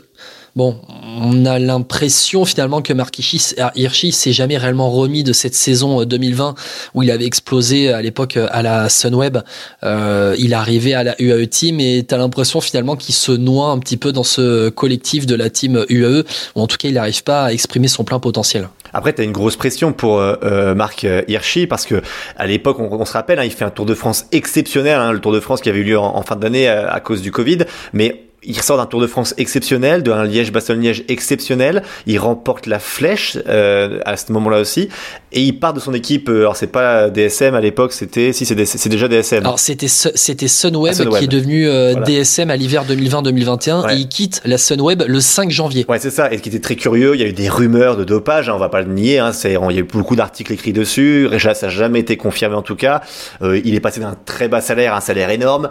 Bon, 0.56 0.80
on 1.20 1.46
a 1.46 1.58
l'impression 1.58 2.44
finalement 2.44 2.80
que 2.80 2.92
Mark 2.92 3.18
Hirschi 3.18 4.12
s'est 4.12 4.32
jamais 4.32 4.56
réellement 4.56 4.88
remis 4.88 5.24
de 5.24 5.32
cette 5.32 5.56
saison 5.56 6.04
2020 6.04 6.48
euh, 6.48 6.52
où 6.94 7.02
il 7.02 7.10
avait 7.10 7.24
explosé 7.24 7.92
à 7.92 8.00
l'époque 8.00 8.36
euh, 8.36 8.46
à 8.52 8.62
la 8.62 8.88
Sunweb. 8.88 9.38
Euh, 9.82 10.36
il 10.38 10.54
arrivé 10.54 10.94
à 10.94 11.02
la 11.02 11.16
UAE 11.18 11.46
Team 11.46 11.80
et 11.80 12.04
tu 12.08 12.14
as 12.14 12.18
l'impression 12.18 12.60
finalement 12.60 12.94
qu'il 12.94 13.16
se 13.16 13.32
noie 13.32 13.70
un 13.70 13.78
petit 13.80 13.96
peu 13.96 14.12
dans 14.12 14.22
ce 14.22 14.68
collectif 14.68 15.26
de 15.26 15.34
la 15.34 15.50
team 15.50 15.84
UAE 15.88 16.22
ou 16.54 16.60
en 16.60 16.68
tout 16.68 16.76
cas 16.76 16.86
il 16.86 16.94
n'arrive 16.94 17.24
pas 17.24 17.46
à 17.46 17.52
exprimer 17.52 17.88
son 17.88 18.04
plein 18.04 18.20
potentiel. 18.20 18.68
Après, 18.92 19.12
tu 19.12 19.22
as 19.22 19.24
une 19.24 19.32
grosse 19.32 19.56
pression 19.56 19.92
pour 19.92 20.20
euh, 20.20 20.74
Marc 20.76 21.04
Hirschi 21.26 21.66
parce 21.66 21.84
que 21.84 22.00
à 22.36 22.46
l'époque, 22.46 22.78
on, 22.78 23.04
se 23.04 23.12
rappelle, 23.12 23.40
hein, 23.40 23.44
il 23.44 23.50
fait 23.50 23.64
un 23.64 23.70
Tour 23.70 23.86
de 23.86 23.94
France 23.94 24.26
exceptionnel, 24.30 25.00
hein, 25.00 25.10
le 25.10 25.20
Tour 25.20 25.32
de 25.32 25.40
France 25.40 25.60
qui 25.60 25.68
avait 25.68 25.80
eu 25.80 25.84
lieu 25.84 25.98
en, 25.98 26.22
fin 26.22 26.36
d'année 26.36 26.68
à, 26.68 26.92
à 26.92 27.00
cause 27.00 27.20
du 27.20 27.32
Covid, 27.32 27.58
mais 27.92 28.23
il 28.46 28.60
sort 28.60 28.76
d'un 28.76 28.86
Tour 28.86 29.00
de 29.00 29.06
France 29.06 29.34
exceptionnel, 29.38 30.02
d'un 30.02 30.24
Liège-Bastogne-Liège 30.24 31.04
exceptionnel. 31.08 31.82
Il 32.06 32.18
remporte 32.18 32.66
la 32.66 32.78
flèche 32.78 33.38
euh, 33.48 34.00
à 34.04 34.16
ce 34.16 34.32
moment-là 34.32 34.60
aussi, 34.60 34.88
et 35.32 35.42
il 35.42 35.58
part 35.58 35.72
de 35.72 35.80
son 35.80 35.94
équipe. 35.94 36.28
Euh, 36.28 36.40
alors 36.40 36.56
c'est 36.56 36.68
pas 36.68 37.10
DSM 37.10 37.54
à 37.54 37.60
l'époque, 37.60 37.92
c'était 37.92 38.32
si 38.32 38.44
c'est 38.46 38.88
déjà 38.88 39.08
DSM. 39.08 39.40
Alors 39.40 39.58
c'était 39.58 39.88
c'était 39.88 40.48
Sunweb, 40.48 40.94
ah, 41.00 41.18
qui 41.18 41.24
est 41.24 41.28
devenu 41.28 41.68
euh, 41.68 41.94
DSM 41.94 42.50
à 42.50 42.56
l'hiver 42.56 42.84
2020-2021 42.86 43.92
et 43.92 43.96
il 43.96 44.08
quitte 44.08 44.40
la 44.44 44.58
Sunweb 44.58 45.02
le 45.06 45.20
5 45.20 45.50
janvier. 45.50 45.84
Ouais 45.88 45.98
c'est 45.98 46.10
ça. 46.10 46.32
Et 46.32 46.38
ce 46.38 46.42
qui 46.42 46.48
était 46.48 46.60
très 46.60 46.76
curieux, 46.76 47.14
il 47.14 47.20
y 47.20 47.24
a 47.24 47.26
eu 47.26 47.32
des 47.32 47.48
rumeurs 47.48 47.96
de 47.96 48.04
dopage, 48.04 48.48
hein, 48.48 48.52
on 48.54 48.58
va 48.58 48.68
pas 48.68 48.82
le 48.82 48.92
nier. 48.92 49.18
Hein, 49.18 49.32
il 49.44 49.50
y 49.50 49.56
a 49.56 49.80
eu 49.80 49.82
beaucoup 49.82 50.16
d'articles 50.16 50.52
écrits 50.52 50.72
dessus. 50.72 51.28
Ça 51.38 51.52
n'a 51.66 51.68
jamais 51.68 52.00
été 52.00 52.16
confirmé 52.16 52.56
en 52.56 52.62
tout 52.62 52.76
cas. 52.76 53.02
il 53.42 53.74
est 53.74 53.80
passé 53.80 54.00
d'un 54.00 54.16
très 54.24 54.48
bas 54.48 54.60
salaire 54.60 54.94
à 54.94 54.98
un 54.98 55.00
salaire 55.00 55.30
énorme. 55.30 55.68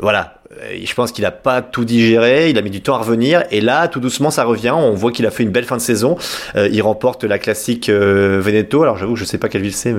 voilà 0.00 0.41
euh, 0.41 0.41
je 0.84 0.94
pense 0.94 1.12
qu'il 1.12 1.24
a 1.24 1.30
pas 1.30 1.62
tout 1.62 1.84
digéré, 1.84 2.50
il 2.50 2.58
a 2.58 2.62
mis 2.62 2.70
du 2.70 2.82
temps 2.82 2.94
à 2.94 2.98
revenir, 2.98 3.44
et 3.50 3.60
là, 3.60 3.88
tout 3.88 4.00
doucement, 4.00 4.30
ça 4.30 4.44
revient. 4.44 4.70
On 4.70 4.94
voit 4.94 5.12
qu'il 5.12 5.26
a 5.26 5.30
fait 5.30 5.42
une 5.42 5.50
belle 5.50 5.64
fin 5.64 5.76
de 5.76 5.82
saison. 5.82 6.16
Euh, 6.56 6.68
il 6.72 6.82
remporte 6.82 7.24
la 7.24 7.38
classique 7.38 7.88
euh, 7.88 8.40
Veneto. 8.42 8.82
Alors 8.82 8.98
j'avoue, 8.98 9.16
je 9.16 9.24
sais 9.24 9.38
pas 9.38 9.48
quelle 9.48 9.62
ville 9.62 9.74
c'est, 9.74 9.94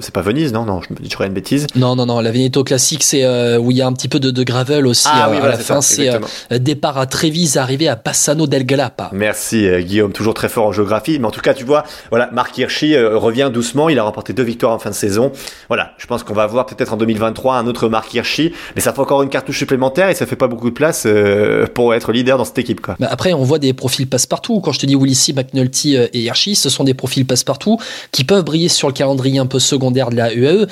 c'est 0.00 0.14
pas 0.14 0.22
Venise, 0.22 0.52
non? 0.52 0.64
Non, 0.64 0.80
je 0.82 0.92
me 0.92 0.98
dis 0.98 1.14
une 1.18 1.32
bêtise. 1.32 1.66
Non, 1.74 1.96
non, 1.96 2.06
non. 2.06 2.20
La 2.20 2.30
Veneto 2.30 2.64
classique, 2.64 3.02
c'est 3.02 3.24
où 3.56 3.70
il 3.70 3.76
y 3.76 3.82
a 3.82 3.86
un 3.86 3.92
petit 3.92 4.08
peu 4.08 4.20
de, 4.20 4.42
gravel 4.42 4.86
aussi. 4.86 5.08
Ah, 5.10 5.28
oui, 5.30 5.38
à 5.38 5.48
la 5.48 5.58
fin, 5.58 5.80
c'est 5.80 6.10
départ 6.50 6.98
à 6.98 7.06
Trévise, 7.06 7.56
arrivé 7.56 7.88
à 7.88 7.96
Passano 7.96 8.46
del 8.46 8.64
Galapa. 8.64 9.10
Merci 9.12 9.68
Guillaume, 9.82 10.12
toujours 10.12 10.34
très 10.34 10.48
fort 10.48 10.66
en 10.66 10.72
géographie. 10.72 11.18
Mais 11.18 11.26
en 11.26 11.30
tout 11.30 11.40
cas, 11.40 11.54
tu 11.54 11.64
vois, 11.64 11.84
voilà, 12.10 12.28
Marc 12.32 12.56
Hirschi 12.58 12.96
revient 12.98 13.50
doucement. 13.52 13.88
Il 13.88 13.98
a 13.98 14.02
remporté 14.02 14.32
deux 14.32 14.42
victoires 14.42 14.72
en 14.72 14.78
fin 14.78 14.90
de 14.90 14.94
saison. 14.94 15.32
Voilà, 15.68 15.92
je 15.98 16.06
pense 16.06 16.22
qu'on 16.22 16.34
va 16.34 16.46
voir 16.46 16.66
peut-être 16.66 16.92
en 16.92 16.96
2023 16.96 17.56
un 17.56 17.66
autre 17.66 17.88
Marc 17.88 18.12
Hirschi, 18.14 18.52
mais 18.74 18.80
ça 18.80 18.92
fait 18.92 19.00
encore 19.00 19.22
une 19.22 19.30
cartouche 19.30 19.58
supplémentaire 19.58 19.95
et 19.98 20.14
ça 20.14 20.26
fait 20.26 20.36
pas 20.36 20.48
beaucoup 20.48 20.68
de 20.68 20.74
place 20.74 21.04
euh, 21.06 21.66
pour 21.66 21.94
être 21.94 22.12
leader 22.12 22.38
dans 22.38 22.44
cette 22.44 22.58
équipe. 22.58 22.80
Quoi. 22.80 22.96
Bah, 22.98 23.08
après, 23.10 23.32
on 23.32 23.42
voit 23.42 23.58
des 23.58 23.72
profils 23.72 24.06
passe-partout. 24.06 24.60
Quand 24.60 24.72
je 24.72 24.78
te 24.78 24.86
dis 24.86 24.94
Willis, 24.94 25.32
McNulty 25.34 25.96
euh, 25.96 26.08
et 26.12 26.26
Hershey, 26.26 26.54
ce 26.54 26.68
sont 26.68 26.84
des 26.84 26.94
profils 26.94 27.26
passe-partout 27.26 27.78
qui 28.12 28.24
peuvent 28.24 28.44
briller 28.44 28.68
sur 28.68 28.88
le 28.88 28.94
calendrier 28.94 29.38
un 29.38 29.46
peu 29.46 29.58
secondaire 29.58 30.10
de 30.10 30.16
la 30.16 30.34
UAE. 30.34 30.66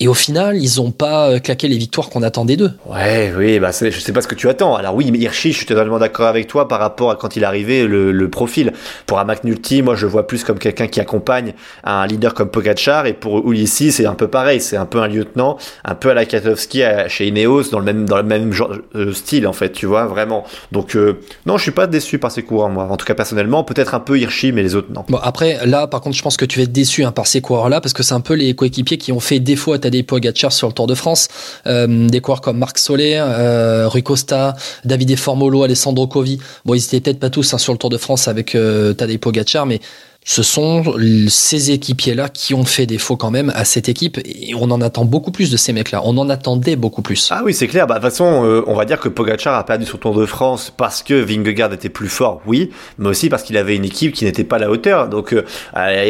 Et 0.00 0.06
au 0.06 0.14
final, 0.14 0.56
ils 0.56 0.80
ont 0.80 0.92
pas 0.92 1.28
euh, 1.28 1.38
claqué 1.40 1.66
les 1.66 1.76
victoires 1.76 2.08
qu'on 2.08 2.22
attendait 2.22 2.56
d'eux. 2.56 2.70
Ouais, 2.86 3.32
oui, 3.36 3.58
bah 3.58 3.70
je 3.72 3.90
sais 3.98 4.12
pas 4.12 4.22
ce 4.22 4.28
que 4.28 4.36
tu 4.36 4.48
attends. 4.48 4.76
Alors 4.76 4.94
oui, 4.94 5.10
mais 5.10 5.18
Hirschi, 5.18 5.50
je 5.50 5.56
suis 5.56 5.66
totalement 5.66 5.98
d'accord 5.98 6.28
avec 6.28 6.46
toi 6.46 6.68
par 6.68 6.78
rapport 6.78 7.10
à 7.10 7.16
quand 7.16 7.34
il 7.34 7.42
est 7.42 7.46
arrivé, 7.46 7.84
le, 7.84 8.12
le 8.12 8.30
profil. 8.30 8.72
Pour 9.06 9.18
un 9.18 9.24
McNulty, 9.24 9.82
moi 9.82 9.96
je 9.96 10.06
le 10.06 10.12
vois 10.12 10.28
plus 10.28 10.44
comme 10.44 10.60
quelqu'un 10.60 10.86
qui 10.86 11.00
accompagne 11.00 11.52
un 11.82 12.06
leader 12.06 12.34
comme 12.34 12.48
Pogacar, 12.48 13.06
et 13.06 13.12
pour 13.12 13.50
Ulissi, 13.50 13.90
c'est 13.90 14.06
un 14.06 14.14
peu 14.14 14.28
pareil. 14.28 14.60
C'est 14.60 14.76
un 14.76 14.86
peu 14.86 15.00
un 15.00 15.08
lieutenant, 15.08 15.58
un 15.84 15.96
peu 15.96 16.10
à 16.10 16.14
la 16.14 16.26
Katowski 16.26 16.82
chez 17.08 17.26
Ineos, 17.26 17.70
dans 17.72 17.80
le 17.80 17.84
même 17.84 18.08
dans 18.08 18.18
le 18.18 18.22
même 18.22 18.52
genre, 18.52 18.72
euh, 18.94 19.12
style 19.12 19.48
en 19.48 19.52
fait, 19.52 19.72
tu 19.72 19.86
vois, 19.86 20.06
vraiment. 20.06 20.44
Donc 20.70 20.94
euh, 20.94 21.14
non, 21.44 21.56
je 21.56 21.62
suis 21.62 21.72
pas 21.72 21.88
déçu 21.88 22.20
par 22.20 22.30
ces 22.30 22.44
coureurs, 22.44 22.68
moi. 22.68 22.86
En 22.88 22.96
tout 22.96 23.04
cas 23.04 23.16
personnellement, 23.16 23.64
peut-être 23.64 23.96
un 23.96 24.00
peu 24.00 24.16
Hirschi, 24.16 24.52
mais 24.52 24.62
les 24.62 24.76
autres 24.76 24.92
non. 24.94 25.04
Bon 25.08 25.18
après, 25.20 25.66
là, 25.66 25.88
par 25.88 26.02
contre, 26.02 26.16
je 26.16 26.22
pense 26.22 26.36
que 26.36 26.44
tu 26.44 26.60
vas 26.60 26.62
être 26.66 26.72
déçu 26.72 27.02
hein, 27.02 27.10
par 27.10 27.26
ces 27.26 27.40
coureurs-là 27.40 27.80
parce 27.80 27.94
que 27.94 28.04
c'est 28.04 28.14
un 28.14 28.20
peu 28.20 28.34
les 28.34 28.54
coéquipiers 28.54 28.96
qui 28.98 29.10
ont 29.10 29.18
fait 29.18 29.40
défaut 29.40 29.72
à 29.72 29.87
des 29.90 30.02
Pogacar 30.02 30.52
sur 30.52 30.68
le 30.68 30.72
Tour 30.72 30.86
de 30.86 30.94
France, 30.94 31.28
euh, 31.66 32.08
des 32.08 32.20
coureurs 32.20 32.40
comme 32.40 32.58
Marc 32.58 32.78
Soler, 32.78 33.18
euh, 33.20 33.88
Rui 33.88 34.02
Costa, 34.02 34.56
Davide 34.84 35.16
Formolo, 35.16 35.62
Alessandro 35.62 36.06
Covi. 36.06 36.38
Bon, 36.64 36.74
ils 36.74 36.84
étaient 36.84 37.00
peut-être 37.00 37.20
pas 37.20 37.30
tous 37.30 37.54
hein, 37.54 37.58
sur 37.58 37.72
le 37.72 37.78
Tour 37.78 37.90
de 37.90 37.98
France 37.98 38.28
avec 38.28 38.54
euh, 38.54 38.92
Tadej 38.92 39.18
Pogacar, 39.18 39.66
mais 39.66 39.80
ce 40.28 40.42
sont 40.42 40.84
ces 41.28 41.70
équipiers-là 41.70 42.28
qui 42.28 42.52
ont 42.52 42.66
fait 42.66 42.84
défaut 42.84 43.16
quand 43.16 43.30
même 43.30 43.50
à 43.54 43.64
cette 43.64 43.88
équipe 43.88 44.18
et 44.26 44.54
on 44.54 44.70
en 44.70 44.82
attend 44.82 45.06
beaucoup 45.06 45.30
plus 45.30 45.50
de 45.50 45.56
ces 45.56 45.72
mecs-là. 45.72 46.02
On 46.04 46.18
en 46.18 46.28
attendait 46.28 46.76
beaucoup 46.76 47.00
plus. 47.00 47.30
Ah 47.32 47.40
oui, 47.46 47.54
c'est 47.54 47.66
clair. 47.66 47.86
Bah, 47.86 47.94
de 47.94 48.00
toute 48.00 48.10
façon, 48.10 48.44
euh, 48.44 48.62
on 48.66 48.74
va 48.74 48.84
dire 48.84 49.00
que 49.00 49.08
Pogacar 49.08 49.54
a 49.54 49.64
perdu 49.64 49.86
son 49.86 49.96
Tour 49.96 50.14
de 50.14 50.26
France 50.26 50.70
parce 50.76 51.02
que 51.02 51.14
Vingegaard 51.14 51.72
était 51.72 51.88
plus 51.88 52.10
fort, 52.10 52.42
oui, 52.46 52.70
mais 52.98 53.08
aussi 53.08 53.30
parce 53.30 53.42
qu'il 53.42 53.56
avait 53.56 53.74
une 53.74 53.86
équipe 53.86 54.12
qui 54.12 54.26
n'était 54.26 54.44
pas 54.44 54.56
à 54.56 54.58
la 54.58 54.70
hauteur. 54.70 55.08
Donc, 55.08 55.32
euh, 55.32 55.44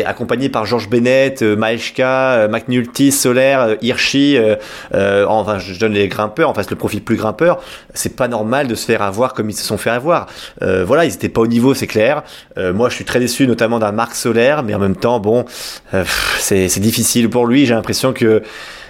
accompagné 0.05 0.49
par 0.49 0.67
Georges 0.67 0.91
Bennett, 0.91 1.43
euh, 1.43 1.57
euh 1.57 2.49
McNulty, 2.49 3.13
Soler, 3.13 3.77
Hirschi, 3.83 4.37
enfin, 4.93 5.61
je 5.61 5.79
donne 5.79 5.93
les 5.93 6.09
grimpeurs, 6.09 6.51
enfin, 6.51 6.63
le 6.69 6.77
profil 6.77 7.03
plus 7.03 7.17
grimpeur. 7.17 7.61
C'est 7.95 8.17
pas 8.17 8.27
normal 8.27 8.67
de 8.67 8.75
se 8.75 8.85
faire 8.85 9.03
avoir 9.03 9.33
comme 9.33 9.49
ils 9.49 9.57
se 9.57 9.65
sont 9.65 9.79
fait 9.79 9.91
avoir. 9.91 10.27
voilà, 10.61 11.05
ils 11.05 11.15
étaient 11.15 11.29
pas 11.29 11.43
au 11.43 11.47
niveau, 11.47 11.73
c'est 11.73 11.87
clair. 11.87 12.25
moi, 12.57 12.89
je 12.89 12.97
suis 12.97 13.05
très 13.05 13.21
déçu, 13.21 13.47
notamment 13.47 13.79
d'un 13.79 13.93
Marc 13.99 14.15
Solaire, 14.15 14.63
mais 14.63 14.75
en 14.75 14.79
même 14.79 14.95
temps, 14.95 15.19
bon, 15.19 15.45
euh, 15.93 16.05
c'est 16.39 16.79
difficile 16.79 17.29
pour 17.29 17.47
lui. 17.47 17.67
J'ai 17.67 17.75
l'impression 17.75 18.13
que 18.13 18.45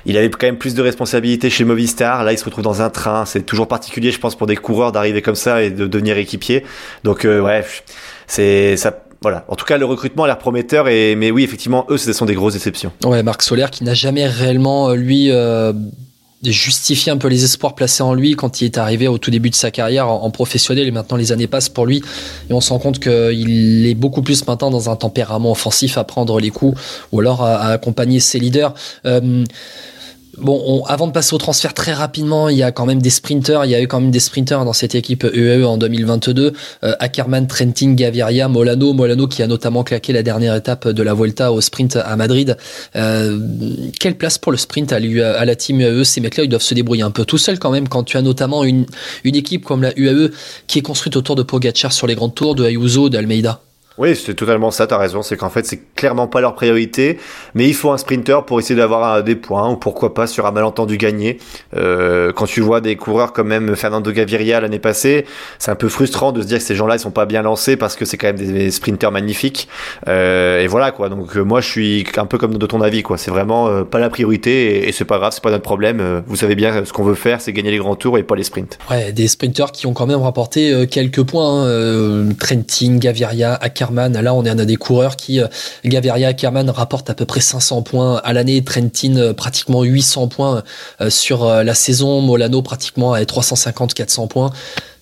il 0.05 0.19
avait 0.19 0.29
quand 0.29 0.47
même 0.47 0.59
plus 0.59 0.75
de 0.75 0.83
responsabilités 0.83 1.49
chez 1.49 1.65
Movistar. 1.65 2.25
Là, 2.25 2.33
il 2.33 2.39
se 2.39 2.45
retrouve 2.45 2.63
dans 2.63 2.83
un 2.83 2.91
train. 2.91 3.25
C'est 3.25 3.41
toujours 3.41 3.69
particulier, 3.69 4.11
je 4.13 4.21
pense, 4.21 4.35
pour 4.35 4.47
des 4.47 4.57
coureurs 4.57 4.93
d'arriver 4.93 5.23
comme 5.23 5.35
ça 5.35 5.63
et 5.63 5.71
de 5.71 5.87
devenir 5.87 6.19
équipier. 6.19 6.63
Donc, 7.05 7.25
euh, 7.25 7.41
ouais, 7.41 7.65
c'est 8.27 8.77
ça. 8.77 8.99
Voilà. 9.23 9.47
En 9.49 9.57
tout 9.57 9.65
cas, 9.65 9.79
le 9.79 9.87
recrutement 9.87 10.25
a 10.25 10.27
l'air 10.27 10.37
prometteur. 10.37 10.89
Et 10.89 11.17
mais 11.17 11.31
oui, 11.31 11.43
effectivement, 11.43 11.87
eux, 11.89 11.97
ce 11.97 12.13
sont 12.13 12.27
des 12.27 12.35
grosses 12.35 12.53
déceptions. 12.53 12.93
Ouais, 13.03 13.23
Marc 13.23 13.41
Solaire 13.41 13.71
qui 13.71 13.85
n'a 13.85 13.95
jamais 13.95 14.27
réellement 14.27 14.91
euh, 14.91 14.95
lui 14.95 15.29
de 15.29 15.73
justifier 16.45 17.11
un 17.11 17.17
peu 17.17 17.29
les 17.29 17.45
espoirs 17.45 17.75
placés 17.75 18.03
en 18.03 18.15
lui 18.15 18.37
quand 18.37 18.61
il 18.61 18.67
est 18.67 18.79
arrivé 18.79 19.09
au 19.09 19.19
tout 19.19 19.31
début 19.31 19.51
de 19.51 19.55
sa 19.55 19.71
carrière 19.71 20.09
en, 20.09 20.31
professionnel 20.31 20.87
et 20.87 20.91
maintenant 20.91 21.17
les 21.17 21.33
années 21.33 21.49
passent 21.49 21.69
pour 21.69 21.85
lui 21.85 22.03
et 22.49 22.53
on 22.53 22.61
se 22.61 22.71
rend 22.71 22.79
compte 22.79 23.01
qu'il 23.01 23.87
est 23.87 23.95
beaucoup 23.95 24.23
plus 24.23 24.47
maintenant 24.47 24.71
dans 24.71 24.89
un 24.89 24.97
tempérament 24.97 25.51
offensif 25.51 25.99
à 25.99 26.05
prendre 26.05 26.39
les 26.39 26.51
coups 26.51 26.81
ou 27.11 27.21
alors 27.21 27.43
à, 27.43 27.69
accompagner 27.69 28.21
ses 28.21 28.39
leaders. 28.39 28.75
Euh, 29.05 29.45
Bon, 30.41 30.85
avant 30.87 31.09
de 31.09 31.13
passer 31.13 31.35
au 31.35 31.39
transfert 31.39 31.75
très 31.75 31.93
rapidement, 31.93 32.49
il 32.49 32.57
y 32.57 32.63
a 32.63 32.71
quand 32.71 32.87
même 32.87 33.03
des 33.03 33.11
sprinters. 33.11 33.65
Il 33.65 33.71
y 33.71 33.75
a 33.75 33.81
eu 33.81 33.89
quand 33.89 34.01
même 34.01 34.11
des 34.11 34.21
sprinters 34.21 34.65
dans 34.65 34.73
cette 34.73 34.95
équipe 34.95 35.25
UAE 35.25 35.65
en 35.65 35.77
2022. 35.77 36.53
Euh, 36.85 36.95
Ackerman, 37.01 37.47
Trentin, 37.47 37.95
Gaviria, 37.95 38.49
Molano. 38.49 38.93
Molano 38.93 39.27
qui 39.27 39.43
a 39.43 39.47
notamment 39.47 39.83
claqué 39.83 40.13
la 40.13 40.23
dernière 40.23 40.55
étape 40.55 40.89
de 40.89 41.03
la 41.03 41.15
Vuelta 41.15 41.53
au 41.53 41.61
sprint 41.61 41.97
à 41.97 42.15
Madrid. 42.17 42.57
Euh, 42.95 43.39
quelle 43.99 44.17
place 44.17 44.39
pour 44.39 44.53
le 44.53 44.59
sprint 44.59 44.93
à, 44.93 44.97
à 44.97 45.45
la 45.45 45.57
team 45.57 45.81
UAE 45.81 46.05
Ces 46.05 46.21
mecs-là, 46.21 46.45
ils 46.45 46.49
doivent 46.49 46.63
se 46.63 46.75
débrouiller 46.75 47.03
un 47.03 47.11
peu 47.11 47.25
tout 47.25 47.39
seuls 47.39 47.59
quand 47.59 47.71
même 47.71 47.89
quand 47.89 48.05
tu 48.05 48.17
as 48.17 48.23
notamment 48.23 48.65
une, 48.65 48.87
une 49.25 49.35
équipe 49.35 49.65
comme 49.65 49.83
la 49.83 49.93
UAE 49.97 50.31
qui 50.67 50.79
est 50.79 50.83
construite 50.83 51.17
autour 51.17 51.37
de 51.37 51.43
Pogacar 51.43 51.93
sur 51.93 52.07
les 52.07 52.15
grands 52.15 52.29
tours, 52.29 52.55
de 52.55 52.65
Ayuso, 52.65 53.09
d'Almeida. 53.09 53.61
Oui, 53.99 54.15
c'est 54.17 54.35
totalement 54.35 54.71
ça, 54.71 54.87
t'as 54.87 54.99
raison. 54.99 55.23
C'est 55.23 55.37
qu'en 55.37 55.51
fait, 55.51 55.67
c'est 55.67 55.81
clairement 55.95 56.27
pas 56.27 56.41
leur 56.41 56.55
priorité, 56.55 57.19
mais 57.55 57.67
il 57.67 57.75
faut 57.75 57.91
un 57.91 57.99
sprinter 57.99 58.45
pour 58.47 58.61
essayer 58.61 58.77
d'avoir 58.77 59.23
des 59.23 59.35
points, 59.35 59.69
ou 59.71 59.77
pourquoi 59.77 60.15
pas 60.15 60.27
sur 60.27 60.47
un 60.47 60.53
malentendu 60.53 60.97
gagné. 60.97 61.39
Euh, 61.77 62.33
quand 62.33 62.47
tu 62.47 62.61
vois 62.61 62.81
des 62.81 62.97
coureurs 62.97 63.33
comme 63.33 63.49
même 63.49 63.75
Fernando 63.77 64.11
Gaviria 64.11 64.61
l'année 64.61 64.79
passée, 64.79 65.27
c'est 65.59 65.71
un 65.71 65.75
peu 65.77 65.89
frustrant 65.89 66.33
de 66.33 66.43
se 66.43 66.47
dire 66.47 66.59
que 66.59 66.65
ces 66.65 66.75
gens-là, 66.75 66.97
ils 66.97 67.01
sont 67.01 67.11
pas 67.11 67.27
bien 67.27 67.43
lancés 67.43 67.77
parce 67.77 67.97
que 67.97 68.05
c'est 68.05 68.17
quand 68.17 68.29
même 68.29 68.37
des 68.37 68.71
sprinters 68.71 69.11
magnifiques. 69.11 69.69
Euh, 70.07 70.61
et 70.61 70.67
voilà, 70.67 70.93
quoi. 70.93 71.09
Donc, 71.09 71.37
euh, 71.37 71.43
moi, 71.43 71.61
je 71.61 71.69
suis 71.69 72.07
un 72.17 72.27
peu 72.27 72.39
comme 72.39 72.57
de 72.57 72.67
ton 72.67 72.81
avis, 72.81 73.03
quoi. 73.03 73.19
C'est 73.19 73.31
vraiment 73.31 73.69
euh, 73.69 73.85
pas 73.85 73.99
la 73.99 74.11
priorité 74.11 74.85
et, 74.85 74.89
et 74.89 74.93
c'est 74.93 75.05
pas 75.05 75.19
grave, 75.19 75.33
c'est 75.35 75.43
pas 75.43 75.51
notre 75.51 75.63
problème. 75.65 76.01
Euh, 76.01 76.21
vous 76.27 76.37
savez 76.37 76.55
bien 76.55 76.85
ce 76.85 76.93
qu'on 76.93 77.05
veut 77.05 77.15
faire, 77.15 77.41
c'est 77.41 77.53
gagner 77.53 77.71
les 77.71 77.79
grands 77.79 77.97
tours 77.97 78.19
et 78.19 78.23
pas 78.23 78.37
les 78.37 78.45
sprints. 78.45 78.79
Ouais, 78.91 79.13
des 79.13 79.27
sprinters 79.29 79.73
qui 79.73 79.87
ont 79.87 79.93
quand 79.93 80.07
même 80.07 80.23
rapporté 80.23 80.87
quelques 80.89 81.25
points. 81.25 81.67
Hein. 81.69 82.29
Gaviria, 82.99 83.55
Akar 83.55 83.88
Là, 83.91 84.35
on 84.35 84.45
est 84.45 84.51
un 84.51 84.55
des 84.55 84.77
coureurs 84.77 85.17
qui, 85.17 85.41
euh, 85.41 85.47
Gaviria 85.85 86.29
Ackerman 86.29 86.69
rapporte 86.71 87.11
à 87.11 87.15
peu 87.15 87.25
près 87.25 87.41
500 87.41 87.83
points 87.83 88.21
à 88.25 88.33
l'année. 88.33 88.63
Trentin, 88.63 89.17
euh, 89.17 89.33
pratiquement 89.33 89.83
800 89.83 90.29
points 90.29 90.63
euh, 91.01 91.11
sur 91.11 91.47
la 91.47 91.75
saison. 91.75 92.21
Molano, 92.21 92.63
pratiquement 92.63 93.13
à 93.13 93.23
350-400 93.23 94.29
points 94.29 94.53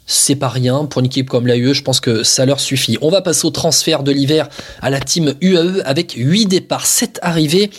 c'est 0.08 0.36
pas 0.36 0.48
rien 0.48 0.84
pour 0.84 1.00
une 1.00 1.06
équipe 1.06 1.28
comme 1.28 1.48
l'AUE, 1.48 1.74
je 1.74 1.82
pense 1.82 1.98
que 1.98 2.22
ça 2.22 2.46
leur 2.46 2.60
suffit. 2.60 2.96
On 3.02 3.10
va 3.10 3.22
passer 3.22 3.44
au 3.44 3.50
transfert 3.50 4.04
de 4.04 4.12
l'hiver 4.12 4.48
à 4.80 4.88
la 4.88 5.00
team 5.00 5.34
UAE 5.40 5.82
avec 5.84 6.12
8 6.16 6.46
départs, 6.46 6.86
7 6.86 7.18
arrivées 7.22 7.70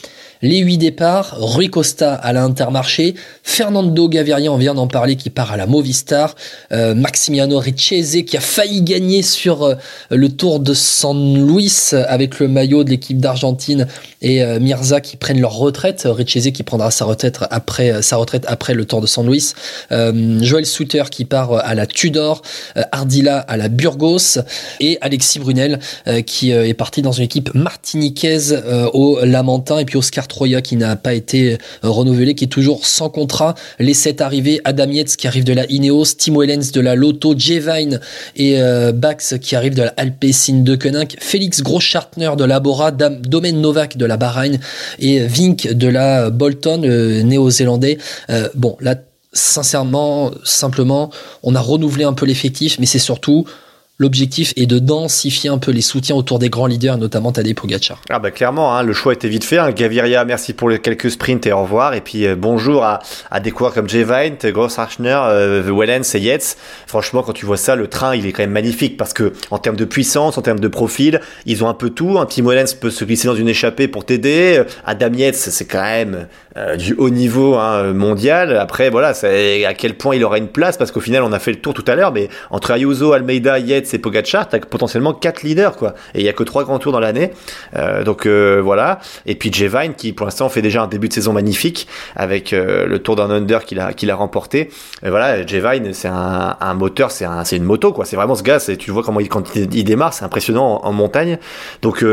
les 0.42 0.60
huit 0.60 0.78
départs, 0.78 1.36
Rui 1.40 1.70
Costa 1.70 2.14
à 2.14 2.34
l'Intermarché, 2.34 3.16
Fernando 3.44 4.08
Gaviria, 4.08 4.52
on 4.52 4.58
vient 4.58 4.74
d'en 4.74 4.88
parler, 4.88 5.16
qui 5.16 5.30
part 5.30 5.52
à 5.52 5.58
la 5.58 5.66
Movistar, 5.66 6.36
euh, 6.72 6.94
Maximiano 6.94 7.60
Richese 7.60 8.24
qui 8.26 8.38
a 8.38 8.40
failli 8.40 8.82
gagner 8.82 9.22
sur 9.22 9.64
euh, 9.64 9.76
le 10.12 10.30
Tour 10.30 10.60
de 10.60 10.74
San 10.74 11.48
Luis 11.48 11.92
avec 12.08 12.40
le 12.40 12.48
maillot 12.48 12.84
de 12.84 12.90
l'équipe 12.90 13.20
d'Argentine 13.20 13.88
et 14.22 14.44
euh, 14.44 14.60
Mirza 14.60 15.02
qui 15.02 15.18
prennent 15.18 15.42
leur 15.42 15.56
retraite, 15.56 16.04
Richese 16.06 16.52
qui 16.52 16.64
prendra 16.64 16.92
sa 16.92 17.06
retraite 17.06 17.40
après 17.50 18.02
sa 18.02 18.18
retraite 18.18 18.46
après 18.48 18.74
le 18.74 18.86
Tour 18.86 19.02
de 19.02 19.08
San 19.08 19.26
Luis, 19.26 19.54
Joël 19.90 20.66
Souter 20.66 21.04
qui 21.10 21.26
part 21.26 21.54
à 21.54 21.76
la 21.76 21.86
Tudor, 21.86 22.42
Ardila 22.92 23.40
à 23.40 23.58
la 23.58 23.70
Burgos 23.70 24.40
et 24.80 24.98
Alexis 25.02 25.40
Brunel 25.40 25.80
qui 26.26 26.52
est 26.52 26.74
parti 26.74 27.02
dans 27.02 27.12
une 27.12 27.24
équipe 27.24 27.54
martiniquaise 27.54 28.64
au 28.94 29.20
Lamentin 29.24 29.80
et 29.80 29.86
puis 29.86 29.98
Oscar 29.98 30.27
Troya 30.28 30.62
qui 30.62 30.76
n'a 30.76 30.96
pas 30.96 31.14
été 31.14 31.54
euh, 31.54 31.58
renouvelé, 31.84 32.36
qui 32.36 32.46
est 32.46 32.48
toujours 32.48 32.86
sans 32.86 33.10
contrat. 33.10 33.56
Les 33.80 33.94
sept 33.94 34.22
arrivés, 34.22 34.62
Adam 34.64 34.90
Yates 34.90 35.16
qui 35.16 35.28
arrive 35.28 35.44
de 35.44 35.54
la 35.54 35.66
Ineos, 35.72 36.06
Timo 36.18 36.44
Ehlens 36.44 36.72
de 36.74 36.82
la 36.82 36.96
Lotto, 36.96 37.34
Jevine 37.38 38.00
et 38.36 38.62
euh, 38.62 38.92
Bax 38.92 39.36
qui 39.42 39.56
arrive 39.56 39.76
de 39.76 39.84
la 39.84 39.94
Alpecin 39.98 40.62
de 40.64 40.76
Koenig, 40.76 41.16
Félix 41.20 41.62
Groschartner 41.62 42.32
de 42.38 42.44
la 42.44 42.60
Bora, 42.60 42.92
Domen 42.92 43.62
Novak 43.62 43.98
de 43.98 44.06
la 44.06 44.18
Bahreïn 44.18 44.60
et 45.00 45.26
Vink 45.26 45.68
de 45.74 45.88
la 45.88 46.30
Bolton, 46.30 46.82
néo-zélandais. 47.24 47.98
Euh, 48.30 48.50
bon, 48.56 48.78
là, 48.80 48.96
sincèrement, 49.34 50.32
simplement, 50.44 51.12
on 51.44 51.56
a 51.56 51.60
renouvelé 51.60 52.04
un 52.04 52.14
peu 52.14 52.26
l'effectif, 52.26 52.80
mais 52.80 52.86
c'est 52.86 53.00
surtout 53.00 53.46
L'objectif 54.00 54.54
est 54.58 54.68
de 54.68 54.78
densifier 54.78 55.50
un 55.50 55.58
peu 55.58 55.72
les 55.72 55.82
soutiens 55.82 56.16
autour 56.16 56.38
des 56.38 56.52
grands 56.52 56.68
leaders, 56.68 57.00
notamment 57.00 57.32
Tadej 57.32 57.56
Pogacar. 57.56 58.00
Ah 58.12 58.20
bah 58.20 58.30
clairement, 58.30 58.76
hein, 58.76 58.84
le 58.84 58.94
choix 58.94 59.12
était 59.12 59.28
vite 59.28 59.44
fait. 59.44 59.58
Hein. 59.58 59.72
Gaviria, 59.72 60.24
merci 60.24 60.54
pour 60.54 60.70
les 60.70 60.78
quelques 60.78 61.10
sprints 61.10 61.48
et 61.48 61.52
au 61.52 61.64
revoir. 61.64 61.96
Et 61.96 62.02
puis 62.02 62.28
euh, 62.28 62.36
bonjour 62.38 62.84
à, 62.84 63.00
des 63.40 63.50
coureurs 63.50 63.74
comme 63.74 63.90
Jay 63.90 64.04
Vine, 64.04 64.36
Gross 64.52 64.78
Archner, 64.78 65.18
euh, 65.24 65.74
Wellens 65.76 66.14
et 66.14 66.20
Yates. 66.20 66.58
Franchement, 66.86 67.24
quand 67.24 67.34
tu 67.34 67.48
vois 67.48 67.58
ça, 67.58 67.76
le 67.76 67.88
train, 67.88 68.16
il 68.16 68.28
est 68.28 68.34
quand 68.34 68.44
même 68.44 68.52
magnifique 68.52 68.98
parce 68.98 69.14
que 69.14 69.34
en 69.50 69.58
termes 69.58 69.76
de 69.76 69.86
puissance, 69.86 70.38
en 70.38 70.44
termes 70.44 70.60
de 70.60 70.68
profil, 70.68 71.20
ils 71.48 71.64
ont 71.64 71.68
un 71.68 71.74
peu 71.74 71.90
tout. 71.90 72.20
Un 72.20 72.28
petit 72.28 72.44
Wellens 72.44 72.76
peut 72.80 72.92
se 72.92 73.04
glisser 73.04 73.28
dans 73.28 73.36
une 73.36 73.50
échappée 73.50 73.88
pour 73.88 74.06
t'aider. 74.06 74.62
Adam 74.86 75.12
Yates, 75.14 75.34
c'est 75.34 75.66
quand 75.66 75.82
même 75.82 76.28
euh, 76.56 76.76
du 76.76 76.94
haut 76.94 77.10
niveau 77.10 77.56
hein, 77.56 77.94
mondial. 77.94 78.58
Après, 78.58 78.92
voilà, 78.92 79.16
c'est 79.16 79.66
à 79.66 79.74
quel 79.74 79.96
point 79.96 80.16
il 80.16 80.24
aura 80.24 80.38
une 80.38 80.50
place 80.50 80.78
parce 80.78 80.92
qu'au 80.92 81.00
final, 81.00 81.24
on 81.24 81.32
a 81.32 81.40
fait 81.40 81.52
le 81.52 81.62
tour 81.62 81.74
tout 81.74 81.86
à 81.88 81.96
l'heure, 81.96 82.12
mais 82.12 82.30
entre 82.52 82.70
Ayuso, 82.70 83.14
Almeida, 83.14 83.58
Yates 83.58 83.87
c'est 83.88 84.00
Pogacar, 84.00 84.48
t'as 84.48 84.60
potentiellement 84.60 85.14
quatre 85.14 85.44
leaders 85.44 85.76
quoi. 85.76 85.96
Et 86.14 86.20
il 86.20 86.26
y 86.26 86.30
a 86.30 86.34
que 86.34 86.44
trois 86.44 86.64
grands 86.64 86.80
tours 86.80 86.92
dans 86.92 87.00
l'année. 87.00 87.32
Euh, 87.76 88.04
donc 88.04 88.26
euh, 88.26 88.62
voilà. 88.64 89.00
Et 89.26 89.36
puis 89.36 89.52
Jevine 89.52 89.94
qui 89.96 90.14
pour 90.14 90.26
l'instant 90.26 90.50
fait 90.50 90.62
déjà 90.62 90.84
un 90.84 90.88
début 90.88 91.08
de 91.08 91.14
saison 91.14 91.34
magnifique 91.34 91.88
avec 92.16 92.54
euh, 92.54 92.86
le 92.86 93.00
Tour 93.00 93.16
d'un 93.16 93.30
Under 93.30 93.66
qu'il 93.66 93.80
a 93.80 93.94
qu'il 93.94 94.12
a 94.12 94.16
remporté. 94.16 94.70
Et 95.04 95.10
voilà, 95.10 95.46
Jevine 95.46 95.94
c'est 95.94 96.10
un, 96.10 96.74
moteur, 96.74 97.12
c'est 97.12 97.26
un, 97.26 97.44
une 97.44 97.64
moto 97.64 97.94
quoi. 97.94 98.06
C'est 98.06 98.16
vraiment 98.16 98.36
ce 98.36 98.44
gars. 98.44 98.60
Tu 98.60 98.92
vois 98.92 99.04
comment 99.04 99.20
il 99.20 99.30
quand 99.30 99.56
il, 99.56 99.84
démarre, 99.84 100.14
c'est 100.14 100.26
impressionnant 100.26 100.82
en, 100.84 100.92
montagne. 100.92 101.38
Donc 101.82 102.04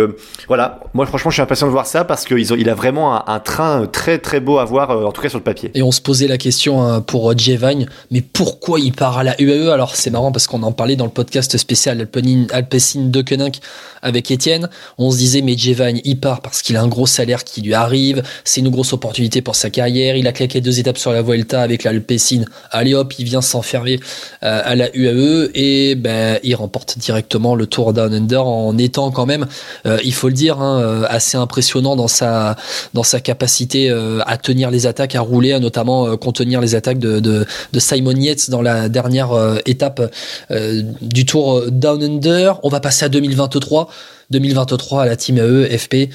voilà. 0.48 0.80
Moi 0.94 1.06
franchement, 1.06 1.30
je 1.30 1.34
suis 1.34 1.42
impatient 1.42 1.66
de 1.66 1.72
voir 1.72 1.86
ça 1.86 2.04
parce 2.04 2.24
qu'il 2.24 2.38
il 2.38 2.68
a 2.68 2.74
vraiment 2.74 3.14
un, 3.16 3.34
un, 3.34 3.40
train 3.40 3.86
très 3.86 4.18
très 4.18 4.40
beau 4.40 4.58
à 4.58 4.64
voir 4.64 4.90
en 4.90 5.12
tout 5.12 5.22
cas 5.22 5.28
sur 5.28 5.38
le 5.38 5.44
papier. 5.44 5.70
Et 5.74 5.82
on 5.82 5.90
se 5.90 6.00
posait 6.00 6.28
la 6.28 6.38
question 6.38 6.82
hein, 6.82 7.00
pour 7.00 7.36
Jevine, 7.36 7.88
mais 8.10 8.20
pourquoi 8.20 8.78
il 8.80 8.92
part 8.92 9.18
à 9.18 9.24
la 9.24 9.40
UAE 9.40 9.70
Alors 9.70 9.96
c'est 9.96 10.10
marrant 10.10 10.32
parce 10.32 10.46
qu'on 10.46 10.62
en 10.62 10.72
parlait 10.72 10.96
dans 10.96 11.04
le 11.04 11.10
podcast 11.10 11.56
spécial 11.64 12.06
Alpecin 12.52 13.06
de 13.06 13.22
Koenig 13.22 13.60
avec 14.04 14.30
Étienne. 14.30 14.68
On 14.98 15.10
se 15.10 15.16
disait, 15.16 15.40
mais 15.40 15.56
Jevan, 15.56 15.98
il 16.04 16.20
part 16.20 16.42
parce 16.42 16.62
qu'il 16.62 16.76
a 16.76 16.82
un 16.82 16.88
gros 16.88 17.06
salaire 17.06 17.42
qui 17.42 17.62
lui 17.62 17.74
arrive. 17.74 18.22
C'est 18.44 18.60
une 18.60 18.68
grosse 18.68 18.92
opportunité 18.92 19.40
pour 19.40 19.56
sa 19.56 19.70
carrière. 19.70 20.14
Il 20.16 20.28
a 20.28 20.32
claqué 20.32 20.60
deux 20.60 20.78
étapes 20.78 20.98
sur 20.98 21.12
la 21.12 21.22
Vuelta 21.22 21.62
avec 21.62 21.84
l'Alpecin. 21.84 22.44
Allez 22.70 22.94
hop, 22.94 23.14
il 23.18 23.24
vient 23.24 23.40
s'enfermer 23.40 23.98
euh, 24.42 24.60
à 24.62 24.76
la 24.76 24.94
UAE 24.94 25.50
et 25.54 25.94
ben, 25.94 26.38
il 26.42 26.54
remporte 26.54 26.98
directement 26.98 27.54
le 27.54 27.66
Tour 27.66 27.94
Down 27.94 28.12
Under 28.12 28.46
en 28.46 28.76
étant 28.76 29.10
quand 29.10 29.26
même, 29.26 29.46
euh, 29.86 29.98
il 30.04 30.12
faut 30.12 30.28
le 30.28 30.34
dire, 30.34 30.60
hein, 30.60 30.80
euh, 30.80 31.06
assez 31.08 31.38
impressionnant 31.38 31.96
dans 31.96 32.08
sa, 32.08 32.56
dans 32.92 33.02
sa 33.02 33.20
capacité 33.20 33.90
à 34.26 34.36
tenir 34.36 34.70
les 34.70 34.86
attaques, 34.86 35.14
à 35.14 35.20
rouler, 35.20 35.52
à 35.54 35.60
notamment 35.60 36.16
contenir 36.18 36.60
les 36.60 36.74
attaques 36.74 36.98
de, 36.98 37.20
de 37.20 37.78
Simon 37.78 38.14
Yates 38.16 38.50
dans 38.50 38.60
la 38.60 38.88
dernière 38.90 39.30
étape 39.64 40.02
du 41.00 41.24
Tour 41.24 41.53
Down 41.68 42.02
Under. 42.02 42.60
On 42.62 42.68
va 42.68 42.80
passer 42.80 43.04
à 43.04 43.08
2023. 43.08 43.88
2023 44.30 45.02
à 45.02 45.06
la 45.06 45.16
Team 45.16 45.38
AE, 45.38 45.76
FP. 45.78 46.10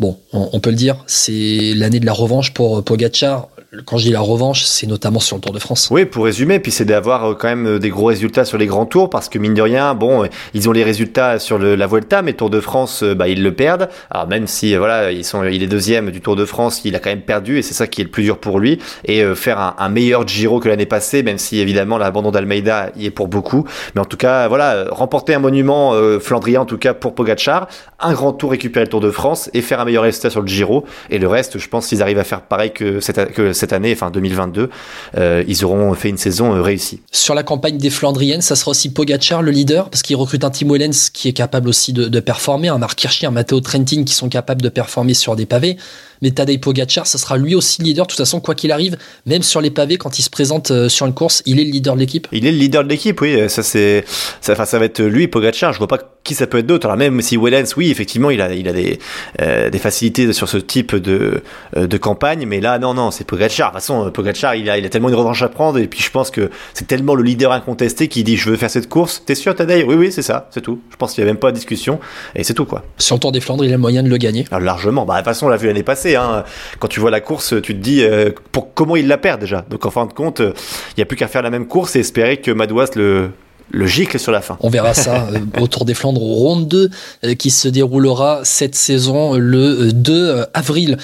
Bon, 0.00 0.18
on, 0.32 0.60
peut 0.60 0.70
le 0.70 0.76
dire, 0.76 1.04
c'est 1.06 1.74
l'année 1.76 2.00
de 2.00 2.06
la 2.06 2.14
revanche 2.14 2.54
pour 2.54 2.82
Pogacar 2.82 3.48
quand 3.84 3.98
je 3.98 4.06
dis 4.06 4.10
la 4.10 4.20
revanche, 4.20 4.64
c'est 4.64 4.88
notamment 4.88 5.20
sur 5.20 5.36
le 5.36 5.42
Tour 5.42 5.52
de 5.52 5.60
France. 5.60 5.88
Oui, 5.92 6.04
pour 6.04 6.24
résumer, 6.24 6.58
puis 6.58 6.72
c'est 6.72 6.84
d'avoir 6.84 7.24
euh, 7.24 7.34
quand 7.34 7.46
même 7.46 7.66
euh, 7.66 7.78
des 7.78 7.90
gros 7.90 8.06
résultats 8.06 8.44
sur 8.44 8.58
les 8.58 8.66
grands 8.66 8.86
tours, 8.86 9.10
parce 9.10 9.28
que 9.28 9.38
mine 9.38 9.54
de 9.54 9.62
rien, 9.62 9.94
bon, 9.94 10.24
euh, 10.24 10.26
ils 10.54 10.68
ont 10.68 10.72
les 10.72 10.82
résultats 10.82 11.38
sur 11.38 11.58
la 11.58 11.86
Vuelta, 11.86 12.22
mais 12.22 12.32
Tour 12.32 12.50
de 12.50 12.60
France, 12.60 13.04
bah, 13.04 13.28
ils 13.28 13.42
le 13.42 13.54
perdent. 13.54 13.88
Alors 14.10 14.26
même 14.26 14.48
si, 14.48 14.74
voilà, 14.74 15.12
ils 15.12 15.24
sont, 15.24 15.44
il 15.44 15.62
est 15.62 15.68
deuxième 15.68 16.10
du 16.10 16.20
Tour 16.20 16.34
de 16.34 16.44
France, 16.44 16.82
il 16.84 16.96
a 16.96 16.98
quand 16.98 17.10
même 17.10 17.22
perdu, 17.22 17.58
et 17.58 17.62
c'est 17.62 17.74
ça 17.74 17.86
qui 17.86 18.00
est 18.00 18.04
le 18.04 18.10
plus 18.10 18.24
dur 18.24 18.38
pour 18.38 18.58
lui. 18.58 18.78
Et 19.04 19.22
faire 19.34 19.60
un, 19.60 19.76
un, 19.78 19.88
meilleur 19.88 20.26
Giro 20.26 20.58
que 20.58 20.68
l'année 20.68 20.86
passée, 20.86 21.22
même 21.22 21.38
si 21.38 21.60
évidemment 21.60 21.96
l'abandon 21.96 22.30
d'Almeida 22.30 22.90
y 22.96 23.06
est 23.06 23.10
pour 23.10 23.28
beaucoup. 23.28 23.64
Mais 23.94 24.00
en 24.00 24.04
tout 24.04 24.16
cas, 24.16 24.48
voilà, 24.48 24.86
remporter 24.90 25.34
un 25.34 25.38
monument 25.38 25.94
flandrien, 26.20 26.62
en 26.62 26.66
tout 26.66 26.78
cas 26.78 26.94
pour 26.94 27.14
Pogachar, 27.14 27.68
un 28.00 28.12
grand 28.12 28.32
tour 28.32 28.50
récupérer 28.50 28.86
le 28.86 28.90
Tour 28.90 29.00
de 29.00 29.10
France 29.10 29.50
et 29.54 29.62
faire 29.62 29.80
un 29.80 29.84
meilleur 29.90 30.04
résultat 30.04 30.30
sur 30.30 30.40
le 30.40 30.46
Giro. 30.46 30.84
Et 31.10 31.18
le 31.18 31.28
reste, 31.28 31.58
je 31.58 31.68
pense 31.68 31.88
qu'ils 31.88 32.02
arrivent 32.02 32.18
à 32.18 32.24
faire 32.24 32.42
pareil 32.42 32.72
que 32.72 33.00
cette, 33.00 33.32
que 33.32 33.52
cette 33.52 33.72
année, 33.72 33.92
enfin 33.92 34.10
2022, 34.10 34.70
euh, 35.16 35.44
ils 35.46 35.64
auront 35.64 35.92
fait 35.94 36.08
une 36.08 36.18
saison 36.18 36.54
euh, 36.54 36.62
réussie. 36.62 37.00
Sur 37.10 37.34
la 37.34 37.42
campagne 37.42 37.78
des 37.78 37.90
Flandriennes, 37.90 38.40
ça 38.40 38.56
sera 38.56 38.70
aussi 38.70 38.92
Pogacar 38.92 39.42
le 39.42 39.50
leader, 39.50 39.90
parce 39.90 40.02
qu'il 40.02 40.16
recrute 40.16 40.44
un 40.44 40.50
Tim 40.50 40.68
Wellens 40.70 41.10
qui 41.12 41.28
est 41.28 41.32
capable 41.32 41.68
aussi 41.68 41.92
de, 41.92 42.08
de 42.08 42.20
performer, 42.20 42.68
un 42.68 42.78
Marc 42.78 43.02
Hirschi, 43.02 43.26
un 43.26 43.30
Matteo 43.30 43.60
Trentin 43.60 44.04
qui 44.04 44.14
sont 44.14 44.28
capables 44.28 44.62
de 44.62 44.68
performer 44.68 45.14
sur 45.14 45.36
des 45.36 45.46
pavés 45.46 45.76
mais 46.22 46.30
Tadej 46.30 46.60
Pogacar, 46.60 47.06
ça 47.06 47.18
sera 47.18 47.36
lui 47.36 47.54
aussi 47.54 47.82
leader. 47.82 48.06
De 48.06 48.10
toute 48.10 48.18
façon, 48.18 48.40
quoi 48.40 48.54
qu'il 48.54 48.72
arrive, 48.72 48.96
même 49.26 49.42
sur 49.42 49.60
les 49.60 49.70
pavés, 49.70 49.96
quand 49.96 50.18
il 50.18 50.22
se 50.22 50.30
présente 50.30 50.70
euh, 50.70 50.88
sur 50.88 51.06
une 51.06 51.14
course, 51.14 51.42
il 51.46 51.60
est 51.60 51.64
le 51.64 51.70
leader 51.70 51.94
de 51.94 52.00
l'équipe. 52.00 52.28
Il 52.32 52.46
est 52.46 52.52
le 52.52 52.58
leader 52.58 52.84
de 52.84 52.88
l'équipe, 52.88 53.20
oui. 53.20 53.48
Ça 53.48 53.62
c'est, 53.62 54.04
ça, 54.40 54.64
ça 54.64 54.78
va 54.78 54.84
être 54.84 55.02
lui, 55.02 55.28
Pogacar. 55.28 55.72
Je 55.72 55.78
vois 55.78 55.88
pas 55.88 55.98
qui 56.22 56.34
ça 56.34 56.46
peut 56.46 56.58
être 56.58 56.66
d'autre. 56.66 56.86
Alors 56.86 56.98
même 56.98 57.20
si 57.22 57.36
Wellens, 57.36 57.74
oui, 57.76 57.90
effectivement, 57.90 58.30
il 58.30 58.40
a, 58.40 58.52
il 58.52 58.68
a 58.68 58.72
des, 58.72 58.98
euh, 59.40 59.70
des 59.70 59.78
facilités 59.78 60.32
sur 60.32 60.48
ce 60.48 60.58
type 60.58 60.94
de, 60.94 61.42
euh, 61.76 61.86
de 61.86 61.96
campagne, 61.96 62.44
mais 62.46 62.60
là, 62.60 62.78
non, 62.78 62.94
non, 62.94 63.10
c'est 63.10 63.24
Pogacar. 63.24 63.70
De 63.70 63.76
toute 63.76 63.80
façon, 63.80 64.10
Pogacar, 64.10 64.54
il 64.54 64.68
a, 64.68 64.78
il 64.78 64.84
a 64.84 64.88
tellement 64.88 65.08
une 65.08 65.14
revanche 65.14 65.42
à 65.42 65.48
prendre, 65.48 65.78
et 65.78 65.86
puis 65.86 66.00
je 66.00 66.10
pense 66.10 66.30
que 66.30 66.50
c'est 66.74 66.86
tellement 66.86 67.14
le 67.14 67.22
leader 67.22 67.52
incontesté 67.52 68.08
qui 68.08 68.22
dit 68.24 68.36
je 68.36 68.50
veux 68.50 68.56
faire 68.56 68.70
cette 68.70 68.88
course. 68.88 69.22
T'es 69.24 69.34
sûr, 69.34 69.54
Tadej? 69.54 69.84
Oui, 69.86 69.94
oui, 69.94 70.12
c'est 70.12 70.22
ça, 70.22 70.48
c'est 70.50 70.60
tout. 70.60 70.80
Je 70.90 70.96
pense 70.96 71.14
qu'il 71.14 71.22
y 71.22 71.26
a 71.26 71.26
même 71.26 71.38
pas 71.38 71.50
de 71.50 71.56
discussion, 71.56 71.98
et 72.34 72.44
c'est 72.44 72.54
tout, 72.54 72.66
quoi. 72.66 72.84
Sur 72.98 73.16
le 73.16 73.20
Tour 73.20 73.32
des 73.32 73.40
Flandres, 73.40 73.64
il 73.64 73.72
a 73.72 73.78
moyen 73.78 74.02
de 74.02 74.08
le 74.08 74.16
gagner. 74.18 74.44
Alors, 74.50 74.64
largement. 74.64 75.06
Bah, 75.06 75.14
de 75.14 75.18
toute 75.20 75.24
façon, 75.26 75.46
on 75.46 75.48
l'a 75.48 75.56
vu 75.56 75.66
l'année 75.68 75.82
passée, 75.82 76.09
hein. 76.16 76.44
Quand 76.78 76.88
tu 76.88 77.00
vois 77.00 77.10
la 77.10 77.20
course, 77.20 77.54
tu 77.62 77.74
te 77.74 77.80
dis 77.80 78.02
euh, 78.02 78.30
pour 78.52 78.74
comment 78.74 78.96
il 78.96 79.08
la 79.08 79.18
perd 79.18 79.40
déjà. 79.40 79.64
Donc 79.68 79.86
en 79.86 79.90
fin 79.90 80.06
de 80.06 80.12
compte, 80.12 80.40
il 80.40 80.94
n'y 80.98 81.02
a 81.02 81.06
plus 81.06 81.16
qu'à 81.16 81.28
faire 81.28 81.42
la 81.42 81.50
même 81.50 81.66
course 81.66 81.96
et 81.96 82.00
espérer 82.00 82.38
que 82.38 82.50
Madouas 82.50 82.90
le 82.96 83.30
le 83.72 83.86
gicle 83.86 84.18
sur 84.18 84.32
la 84.32 84.40
fin. 84.40 84.56
On 84.62 84.68
verra 84.68 84.94
ça 84.94 85.28
euh, 85.32 85.60
au 85.60 85.68
Tour 85.68 85.84
des 85.84 85.94
Flandres, 85.94 86.20
ronde 86.20 86.66
2, 86.66 86.90
euh, 87.22 87.34
qui 87.34 87.50
se 87.52 87.68
déroulera 87.68 88.40
cette 88.42 88.74
saison 88.74 89.34
le 89.34 89.92
2 89.92 90.46
avril. 90.54 90.98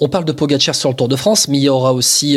On 0.00 0.10
parle 0.10 0.26
de 0.26 0.32
Pogacar 0.32 0.74
sur 0.74 0.90
le 0.90 0.96
Tour 0.96 1.08
de 1.08 1.16
France, 1.16 1.48
mais 1.48 1.56
il 1.56 1.62
y 1.62 1.68
aura 1.70 1.94
aussi 1.94 2.36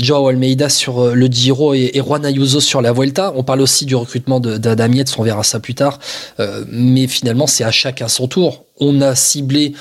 Joao 0.00 0.26
Almeida 0.26 0.68
sur 0.68 1.14
le 1.14 1.26
Giro 1.26 1.74
et, 1.74 1.92
Juan 2.04 2.24
Ayuso 2.24 2.60
sur 2.60 2.80
la 2.80 2.92
Vuelta. 2.92 3.32
On 3.36 3.44
parle 3.44 3.60
aussi 3.60 3.84
du 3.84 3.94
recrutement 3.94 4.40
d'Adam 4.40 4.90
Yates, 4.90 5.14
on 5.18 5.22
verra 5.22 5.44
ça 5.44 5.60
plus 5.60 5.74
tard. 5.74 6.00
mais 6.66 7.06
finalement, 7.06 7.46
c'est 7.46 7.62
à 7.62 7.70
chacun 7.70 8.08
son 8.08 8.26
tour. 8.26 8.64
On 8.80 9.02
a 9.02 9.14
ciblé 9.14 9.74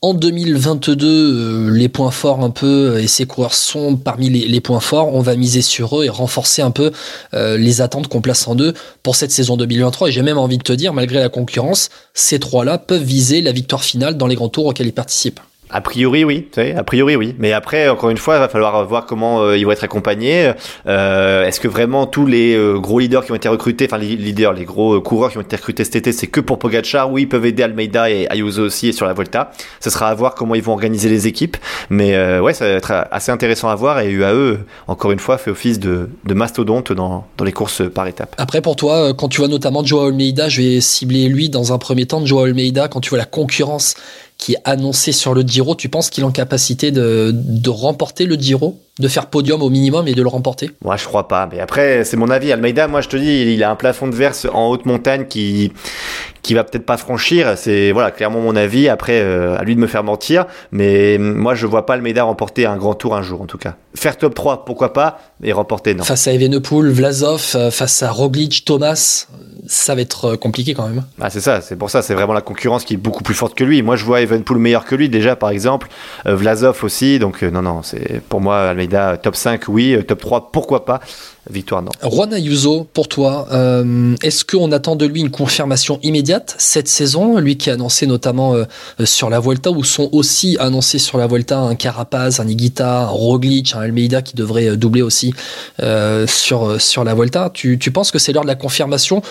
en 0.00 0.14
2022, 0.14 1.06
euh, 1.06 1.70
les 1.70 1.88
points 1.88 2.12
forts 2.12 2.44
un 2.44 2.50
peu, 2.50 2.94
euh, 2.94 3.02
et 3.02 3.08
ces 3.08 3.26
coureurs 3.26 3.54
sont 3.54 3.96
parmi 3.96 4.30
les, 4.30 4.60
points 4.60 4.80
forts, 4.80 5.12
on 5.12 5.20
va 5.20 5.34
miser 5.34 5.60
sur 5.60 5.98
eux 5.98 6.04
et 6.04 6.08
renforcer 6.08 6.62
un 6.62 6.70
peu 6.70 6.92
euh, 7.34 7.56
les 7.58 7.80
attentes 7.80 8.06
qu'on 8.06 8.20
place 8.20 8.46
en 8.46 8.56
eux 8.60 8.74
pour 9.02 9.16
cette 9.16 9.32
saison 9.32 9.56
2023. 9.56 10.08
Et 10.08 10.12
j'ai 10.12 10.22
même 10.22 10.38
envie 10.38 10.58
de 10.58 10.62
te 10.62 10.72
dire, 10.72 10.92
malgré 10.92 11.18
la 11.18 11.28
concurrence, 11.28 11.90
ces 12.14 12.38
trois-là 12.38 12.78
peuvent 12.78 13.02
viser 13.02 13.40
la 13.40 13.50
victoire 13.50 13.82
finale 13.82 14.16
dans 14.16 14.28
les 14.28 14.36
grands 14.36 14.48
tours 14.48 14.66
auxquels 14.66 14.86
ils 14.86 14.92
participent. 14.92 15.40
A 15.70 15.80
priori, 15.80 16.24
oui. 16.24 16.48
A 16.76 16.82
priori, 16.82 17.16
oui. 17.16 17.34
Mais 17.38 17.52
après, 17.52 17.88
encore 17.88 18.10
une 18.10 18.16
fois, 18.16 18.36
il 18.36 18.40
va 18.40 18.48
falloir 18.48 18.86
voir 18.86 19.06
comment 19.06 19.42
euh, 19.42 19.56
ils 19.56 19.64
vont 19.64 19.72
être 19.72 19.84
accompagnés. 19.84 20.52
Euh, 20.86 21.44
Est-ce 21.44 21.60
que 21.60 21.68
vraiment 21.68 22.06
tous 22.06 22.26
les 22.26 22.54
euh, 22.54 22.78
gros 22.78 22.98
leaders 22.98 23.24
qui 23.24 23.32
ont 23.32 23.34
été 23.34 23.48
recrutés, 23.48 23.86
enfin 23.86 23.98
les 23.98 24.16
leaders, 24.16 24.52
les 24.54 24.64
gros 24.64 24.94
euh, 24.94 25.00
coureurs 25.00 25.30
qui 25.30 25.38
ont 25.38 25.42
été 25.42 25.56
recrutés 25.56 25.84
cet 25.84 25.96
été, 25.96 26.12
c'est 26.12 26.26
que 26.26 26.40
pour 26.40 26.58
Pogacar 26.58 27.10
Oui, 27.12 27.22
ils 27.22 27.28
peuvent 27.28 27.44
aider 27.44 27.62
Almeida 27.62 28.10
et 28.10 28.26
Ayuso 28.30 28.62
aussi 28.62 28.92
sur 28.92 29.06
la 29.06 29.12
Volta. 29.12 29.50
Ce 29.80 29.90
sera 29.90 30.08
à 30.08 30.14
voir 30.14 30.34
comment 30.34 30.54
ils 30.54 30.62
vont 30.62 30.72
organiser 30.72 31.08
les 31.08 31.26
équipes. 31.26 31.56
Mais 31.90 32.38
ouais, 32.40 32.54
ça 32.54 32.64
va 32.66 32.70
être 32.72 32.92
assez 33.10 33.30
intéressant 33.30 33.68
à 33.68 33.74
voir. 33.74 34.00
Et 34.00 34.10
UAE, 34.10 34.58
encore 34.86 35.12
une 35.12 35.18
fois, 35.18 35.38
fait 35.38 35.50
office 35.50 35.78
de, 35.78 36.08
de 36.24 36.34
mastodonte 36.34 36.92
dans, 36.92 37.26
dans 37.36 37.44
les 37.44 37.52
courses 37.52 37.82
par 37.92 38.06
étapes. 38.06 38.34
Après, 38.38 38.60
pour 38.60 38.76
toi, 38.76 39.12
quand 39.14 39.28
tu 39.28 39.38
vois 39.38 39.48
notamment 39.48 39.84
Joao 39.84 40.06
Almeida, 40.08 40.48
je 40.48 40.62
vais 40.62 40.80
cibler 40.80 41.28
lui 41.28 41.48
dans 41.50 41.72
un 41.72 41.78
premier 41.78 42.06
temps. 42.06 42.24
Joao 42.24 42.44
Almeida, 42.44 42.88
quand 42.88 43.00
tu 43.00 43.10
vois 43.10 43.18
la 43.18 43.24
concurrence 43.24 43.94
qui 44.38 44.54
est 44.54 44.62
annoncé 44.64 45.12
sur 45.12 45.34
le 45.34 45.42
Giro, 45.42 45.74
tu 45.74 45.88
penses 45.88 46.10
qu'il 46.10 46.22
est 46.22 46.26
en 46.26 46.32
capacité 46.32 46.90
de, 46.90 47.32
de 47.34 47.70
remporter 47.70 48.24
le 48.24 48.36
Giro? 48.36 48.80
De 48.98 49.08
faire 49.08 49.26
podium 49.26 49.62
au 49.62 49.70
minimum 49.70 50.08
et 50.08 50.14
de 50.14 50.22
le 50.22 50.28
remporter 50.28 50.70
Moi, 50.84 50.96
je 50.96 51.04
crois 51.04 51.28
pas. 51.28 51.48
Mais 51.50 51.60
après, 51.60 52.04
c'est 52.04 52.16
mon 52.16 52.30
avis. 52.30 52.52
Almeida, 52.52 52.88
moi, 52.88 53.00
je 53.00 53.08
te 53.08 53.16
dis, 53.16 53.54
il 53.54 53.62
a 53.62 53.70
un 53.70 53.76
plafond 53.76 54.08
de 54.08 54.14
verse 54.14 54.46
en 54.52 54.68
haute 54.68 54.86
montagne 54.86 55.26
qui 55.28 55.72
qui 56.48 56.54
va 56.54 56.64
peut-être 56.64 56.86
pas 56.86 56.96
franchir. 56.96 57.58
C'est 57.58 57.92
voilà, 57.92 58.10
clairement 58.10 58.40
mon 58.40 58.56
avis. 58.56 58.88
Après, 58.88 59.20
euh, 59.20 59.58
à 59.58 59.64
lui 59.64 59.74
de 59.74 59.80
me 59.80 59.86
faire 59.86 60.02
mentir. 60.02 60.46
Mais 60.72 61.18
moi, 61.18 61.54
je 61.54 61.66
vois 61.66 61.84
pas 61.84 61.92
Almeida 61.92 62.22
remporter 62.22 62.64
un 62.64 62.78
grand 62.78 62.94
tour 62.94 63.14
un 63.14 63.20
jour, 63.20 63.42
en 63.42 63.46
tout 63.46 63.58
cas. 63.58 63.76
Faire 63.94 64.16
top 64.16 64.34
3, 64.34 64.64
pourquoi 64.64 64.94
pas, 64.94 65.20
mais 65.40 65.52
remporter, 65.52 65.94
non. 65.94 66.04
Face 66.04 66.26
à 66.26 66.32
Evenepoel, 66.32 66.90
Vlasov, 66.90 67.52
euh, 67.54 67.70
face 67.70 68.02
à 68.02 68.10
Roglic, 68.10 68.64
Thomas, 68.64 69.26
ça 69.66 69.94
va 69.94 70.00
être 70.00 70.36
compliqué 70.36 70.72
quand 70.72 70.88
même. 70.88 71.04
Ah, 71.20 71.28
c'est 71.28 71.40
ça, 71.40 71.60
c'est 71.60 71.76
pour 71.76 71.90
ça, 71.90 72.00
c'est 72.00 72.14
vraiment 72.14 72.32
la 72.32 72.40
concurrence 72.40 72.86
qui 72.86 72.94
est 72.94 72.98
beaucoup 72.98 73.22
plus 73.22 73.34
forte 73.34 73.54
que 73.54 73.64
lui. 73.64 73.82
Moi, 73.82 73.96
je 73.96 74.06
vois 74.06 74.22
Evenpool 74.22 74.56
meilleur 74.56 74.86
que 74.86 74.94
lui 74.94 75.10
déjà, 75.10 75.36
par 75.36 75.50
exemple. 75.50 75.88
Vlasov 76.24 76.82
aussi, 76.82 77.18
donc 77.18 77.42
non, 77.42 77.60
non, 77.60 77.82
c'est 77.82 78.22
pour 78.28 78.40
moi, 78.40 78.60
Almeida, 78.60 78.87
top 79.22 79.36
5, 79.36 79.62
oui, 79.68 79.96
top 80.06 80.20
3, 80.20 80.52
pourquoi 80.52 80.84
pas 80.84 81.00
victoire, 81.50 81.82
non. 81.82 81.90
Juan 82.02 82.32
Ayuso, 82.32 82.86
pour 82.92 83.08
toi, 83.08 83.48
euh, 83.52 84.14
est-ce 84.22 84.44
qu'on 84.44 84.70
attend 84.72 84.96
de 84.96 85.06
lui 85.06 85.20
une 85.20 85.30
confirmation 85.30 85.98
immédiate 86.02 86.54
cette 86.58 86.88
saison 86.88 87.38
Lui 87.38 87.56
qui 87.56 87.70
a 87.70 87.74
annoncé 87.74 88.06
notamment 88.06 88.54
euh, 88.54 88.64
sur 89.04 89.30
la 89.30 89.40
Volta, 89.40 89.70
où 89.70 89.84
sont 89.84 90.08
aussi 90.12 90.56
annoncés 90.60 90.98
sur 90.98 91.18
la 91.18 91.26
Volta 91.26 91.58
un 91.58 91.74
Carapaz, 91.74 92.40
un 92.40 92.48
Igita, 92.48 93.02
un 93.02 93.06
Roglic, 93.06 93.74
un 93.74 93.80
Almeida 93.80 94.22
qui 94.22 94.36
devrait 94.36 94.76
doubler 94.76 95.02
aussi 95.02 95.32
euh, 95.82 96.26
sur, 96.26 97.04
la 97.04 97.14
Volta. 97.14 97.50
Tu 97.52 97.78
penses 97.92 98.10
que 98.10 98.18
c'est 98.18 98.32
l'heure 98.32 98.42
de 98.42 98.48
la 98.48 98.54
confirmation 98.54 99.22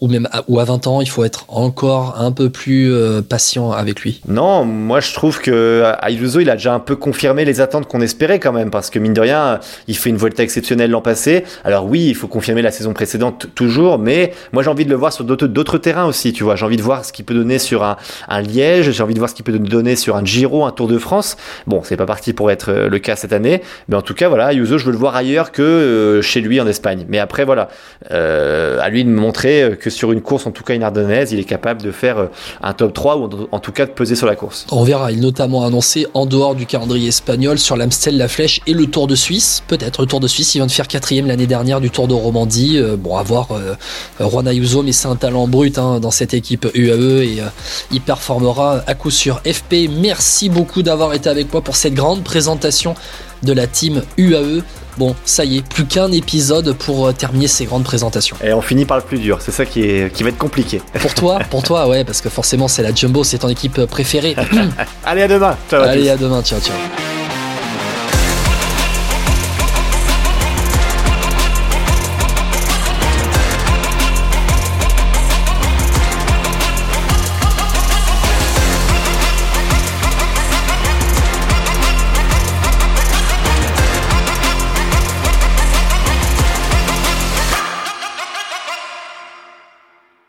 ou 0.00 0.06
même 0.06 0.28
à, 0.30 0.44
ou 0.46 0.60
à 0.60 0.64
20 0.64 0.86
ans, 0.86 1.00
il 1.00 1.08
faut 1.08 1.24
être 1.24 1.44
encore 1.48 2.20
un 2.20 2.30
peu 2.30 2.50
plus 2.50 2.92
euh, 2.92 3.20
patient 3.20 3.72
avec 3.72 4.00
lui. 4.00 4.20
Non, 4.28 4.64
moi 4.64 5.00
je 5.00 5.12
trouve 5.12 5.40
que 5.40 5.82
Ayuso, 6.00 6.38
il 6.38 6.50
a 6.50 6.54
déjà 6.54 6.72
un 6.72 6.78
peu 6.78 6.94
confirmé 6.94 7.44
les 7.44 7.60
attentes 7.60 7.88
qu'on 7.88 8.00
espérait 8.00 8.38
quand 8.38 8.52
même, 8.52 8.70
parce 8.70 8.90
que 8.90 9.00
mine 9.00 9.12
de 9.12 9.20
rien, 9.20 9.58
il 9.88 9.96
fait 9.96 10.10
une 10.10 10.16
Volta 10.16 10.42
exceptionnelle 10.42 10.90
l'an 10.90 11.00
passé. 11.00 11.44
Alors 11.64 11.86
oui, 11.86 12.06
il 12.06 12.14
faut 12.14 12.28
confirmer 12.28 12.62
la 12.62 12.70
saison 12.70 12.92
précédente 12.92 13.48
toujours, 13.56 13.98
mais 13.98 14.32
moi 14.52 14.62
j'ai 14.62 14.70
envie 14.70 14.84
de 14.84 14.90
le 14.90 14.96
voir 14.96 15.12
sur 15.12 15.24
d'autres 15.24 15.78
terrains 15.78 16.06
aussi, 16.06 16.32
tu 16.32 16.44
vois. 16.44 16.54
J'ai 16.54 16.64
envie 16.64 16.76
de 16.76 16.82
voir 16.82 17.04
ce 17.04 17.12
qu'il 17.12 17.24
peut 17.24 17.34
donner 17.34 17.58
sur 17.58 17.82
un, 17.82 17.96
Liège, 18.40 18.92
j'ai 18.92 19.02
envie 19.02 19.14
de 19.14 19.18
voir 19.18 19.30
ce 19.30 19.34
qu'il 19.34 19.44
peut 19.44 19.58
donner 19.58 19.96
sur 19.96 20.14
un 20.14 20.24
Giro, 20.24 20.64
un 20.64 20.70
Tour 20.70 20.86
de 20.86 20.98
France. 20.98 21.36
Bon, 21.66 21.82
c'est 21.82 21.96
pas 21.96 22.06
parti 22.06 22.32
pour 22.32 22.52
être 22.52 22.70
euh, 22.70 22.88
le 22.88 22.98
cas 23.00 23.16
cette 23.16 23.32
année, 23.32 23.62
mais 23.88 23.96
en 23.96 24.02
tout 24.02 24.14
cas, 24.14 24.28
voilà, 24.28 24.46
Ayuso, 24.46 24.78
je 24.78 24.84
veux 24.84 24.92
le 24.92 24.98
voir 24.98 25.16
ailleurs 25.16 25.50
que 25.50 25.62
euh, 25.62 26.22
chez 26.22 26.40
lui 26.40 26.60
en 26.60 26.66
Espagne. 26.68 27.04
Mais 27.08 27.18
après, 27.18 27.44
voilà, 27.44 27.68
euh, 28.12 28.78
à 28.80 28.88
lui 28.90 29.04
de 29.04 29.10
me 29.10 29.20
montrer 29.20 29.76
que 29.80 29.87
sur 29.90 30.12
une 30.12 30.20
course, 30.20 30.46
en 30.46 30.50
tout 30.50 30.62
cas 30.64 30.74
une 30.74 30.82
ardennaise, 30.82 31.32
il 31.32 31.38
est 31.38 31.44
capable 31.44 31.82
de 31.82 31.90
faire 31.90 32.18
euh, 32.18 32.26
un 32.62 32.72
top 32.72 32.92
3 32.92 33.16
ou 33.16 33.28
en 33.50 33.60
tout 33.60 33.72
cas 33.72 33.86
de 33.86 33.90
peser 33.90 34.14
sur 34.14 34.26
la 34.26 34.36
course. 34.36 34.66
On 34.70 34.84
verra. 34.84 35.12
Il 35.12 35.20
notamment 35.20 35.64
annoncé 35.64 36.06
en 36.14 36.26
dehors 36.26 36.54
du 36.54 36.66
calendrier 36.66 37.08
espagnol 37.08 37.58
sur 37.58 37.76
l'Amstel, 37.76 38.16
la 38.16 38.28
Flèche 38.28 38.60
et 38.66 38.72
le 38.72 38.86
Tour 38.86 39.06
de 39.06 39.14
Suisse. 39.14 39.62
Peut-être 39.66 40.00
le 40.02 40.06
Tour 40.06 40.20
de 40.20 40.28
Suisse. 40.28 40.54
Il 40.54 40.58
vient 40.58 40.66
de 40.66 40.72
faire 40.72 40.88
quatrième 40.88 41.26
l'année 41.26 41.46
dernière 41.46 41.80
du 41.80 41.90
Tour 41.90 42.08
de 42.08 42.14
Romandie. 42.14 42.78
Euh, 42.78 42.96
bon, 42.96 43.16
à 43.16 43.22
voir 43.22 43.48
euh, 43.52 43.74
Juan 44.20 44.46
Ayuso, 44.46 44.82
mais 44.82 44.92
c'est 44.92 45.08
un 45.08 45.16
talent 45.16 45.48
brut 45.48 45.78
hein, 45.78 46.00
dans 46.00 46.10
cette 46.10 46.34
équipe 46.34 46.66
UAE 46.74 47.22
et 47.22 47.42
il 47.90 48.00
performera 48.00 48.82
à 48.86 48.94
coup 48.94 49.10
sûr. 49.10 49.40
FP, 49.40 49.88
merci 49.90 50.48
beaucoup 50.48 50.82
d'avoir 50.82 51.14
été 51.14 51.28
avec 51.28 51.52
moi 51.52 51.62
pour 51.62 51.76
cette 51.76 51.94
grande 51.94 52.22
présentation 52.22 52.94
de 53.42 53.52
la 53.52 53.66
team 53.66 54.02
UAE. 54.16 54.62
Bon, 54.98 55.14
ça 55.24 55.44
y 55.44 55.58
est, 55.58 55.68
plus 55.68 55.86
qu'un 55.86 56.10
épisode 56.10 56.72
pour 56.74 57.06
euh, 57.06 57.12
terminer 57.12 57.46
ces 57.46 57.66
grandes 57.66 57.84
présentations. 57.84 58.36
Et 58.42 58.52
on 58.52 58.60
finit 58.60 58.84
par 58.84 58.96
le 58.96 59.04
plus 59.04 59.18
dur, 59.18 59.38
c'est 59.40 59.52
ça 59.52 59.64
qui, 59.64 59.82
est, 59.82 60.12
qui 60.12 60.24
va 60.24 60.30
être 60.30 60.38
compliqué. 60.38 60.82
Pour 61.00 61.14
toi, 61.14 61.38
pour 61.50 61.62
toi, 61.62 61.88
ouais, 61.88 62.04
parce 62.04 62.20
que 62.20 62.28
forcément 62.28 62.66
c'est 62.66 62.82
la 62.82 62.92
Jumbo, 62.92 63.22
c'est 63.22 63.38
ton 63.38 63.48
équipe 63.48 63.84
préférée. 63.86 64.34
Allez, 65.04 65.22
à 65.22 65.28
demain. 65.28 65.56
Ciao 65.70 65.82
Allez, 65.82 66.10
à 66.10 66.16
demain, 66.16 66.42
ciao, 66.42 66.60
ciao. 66.60 66.74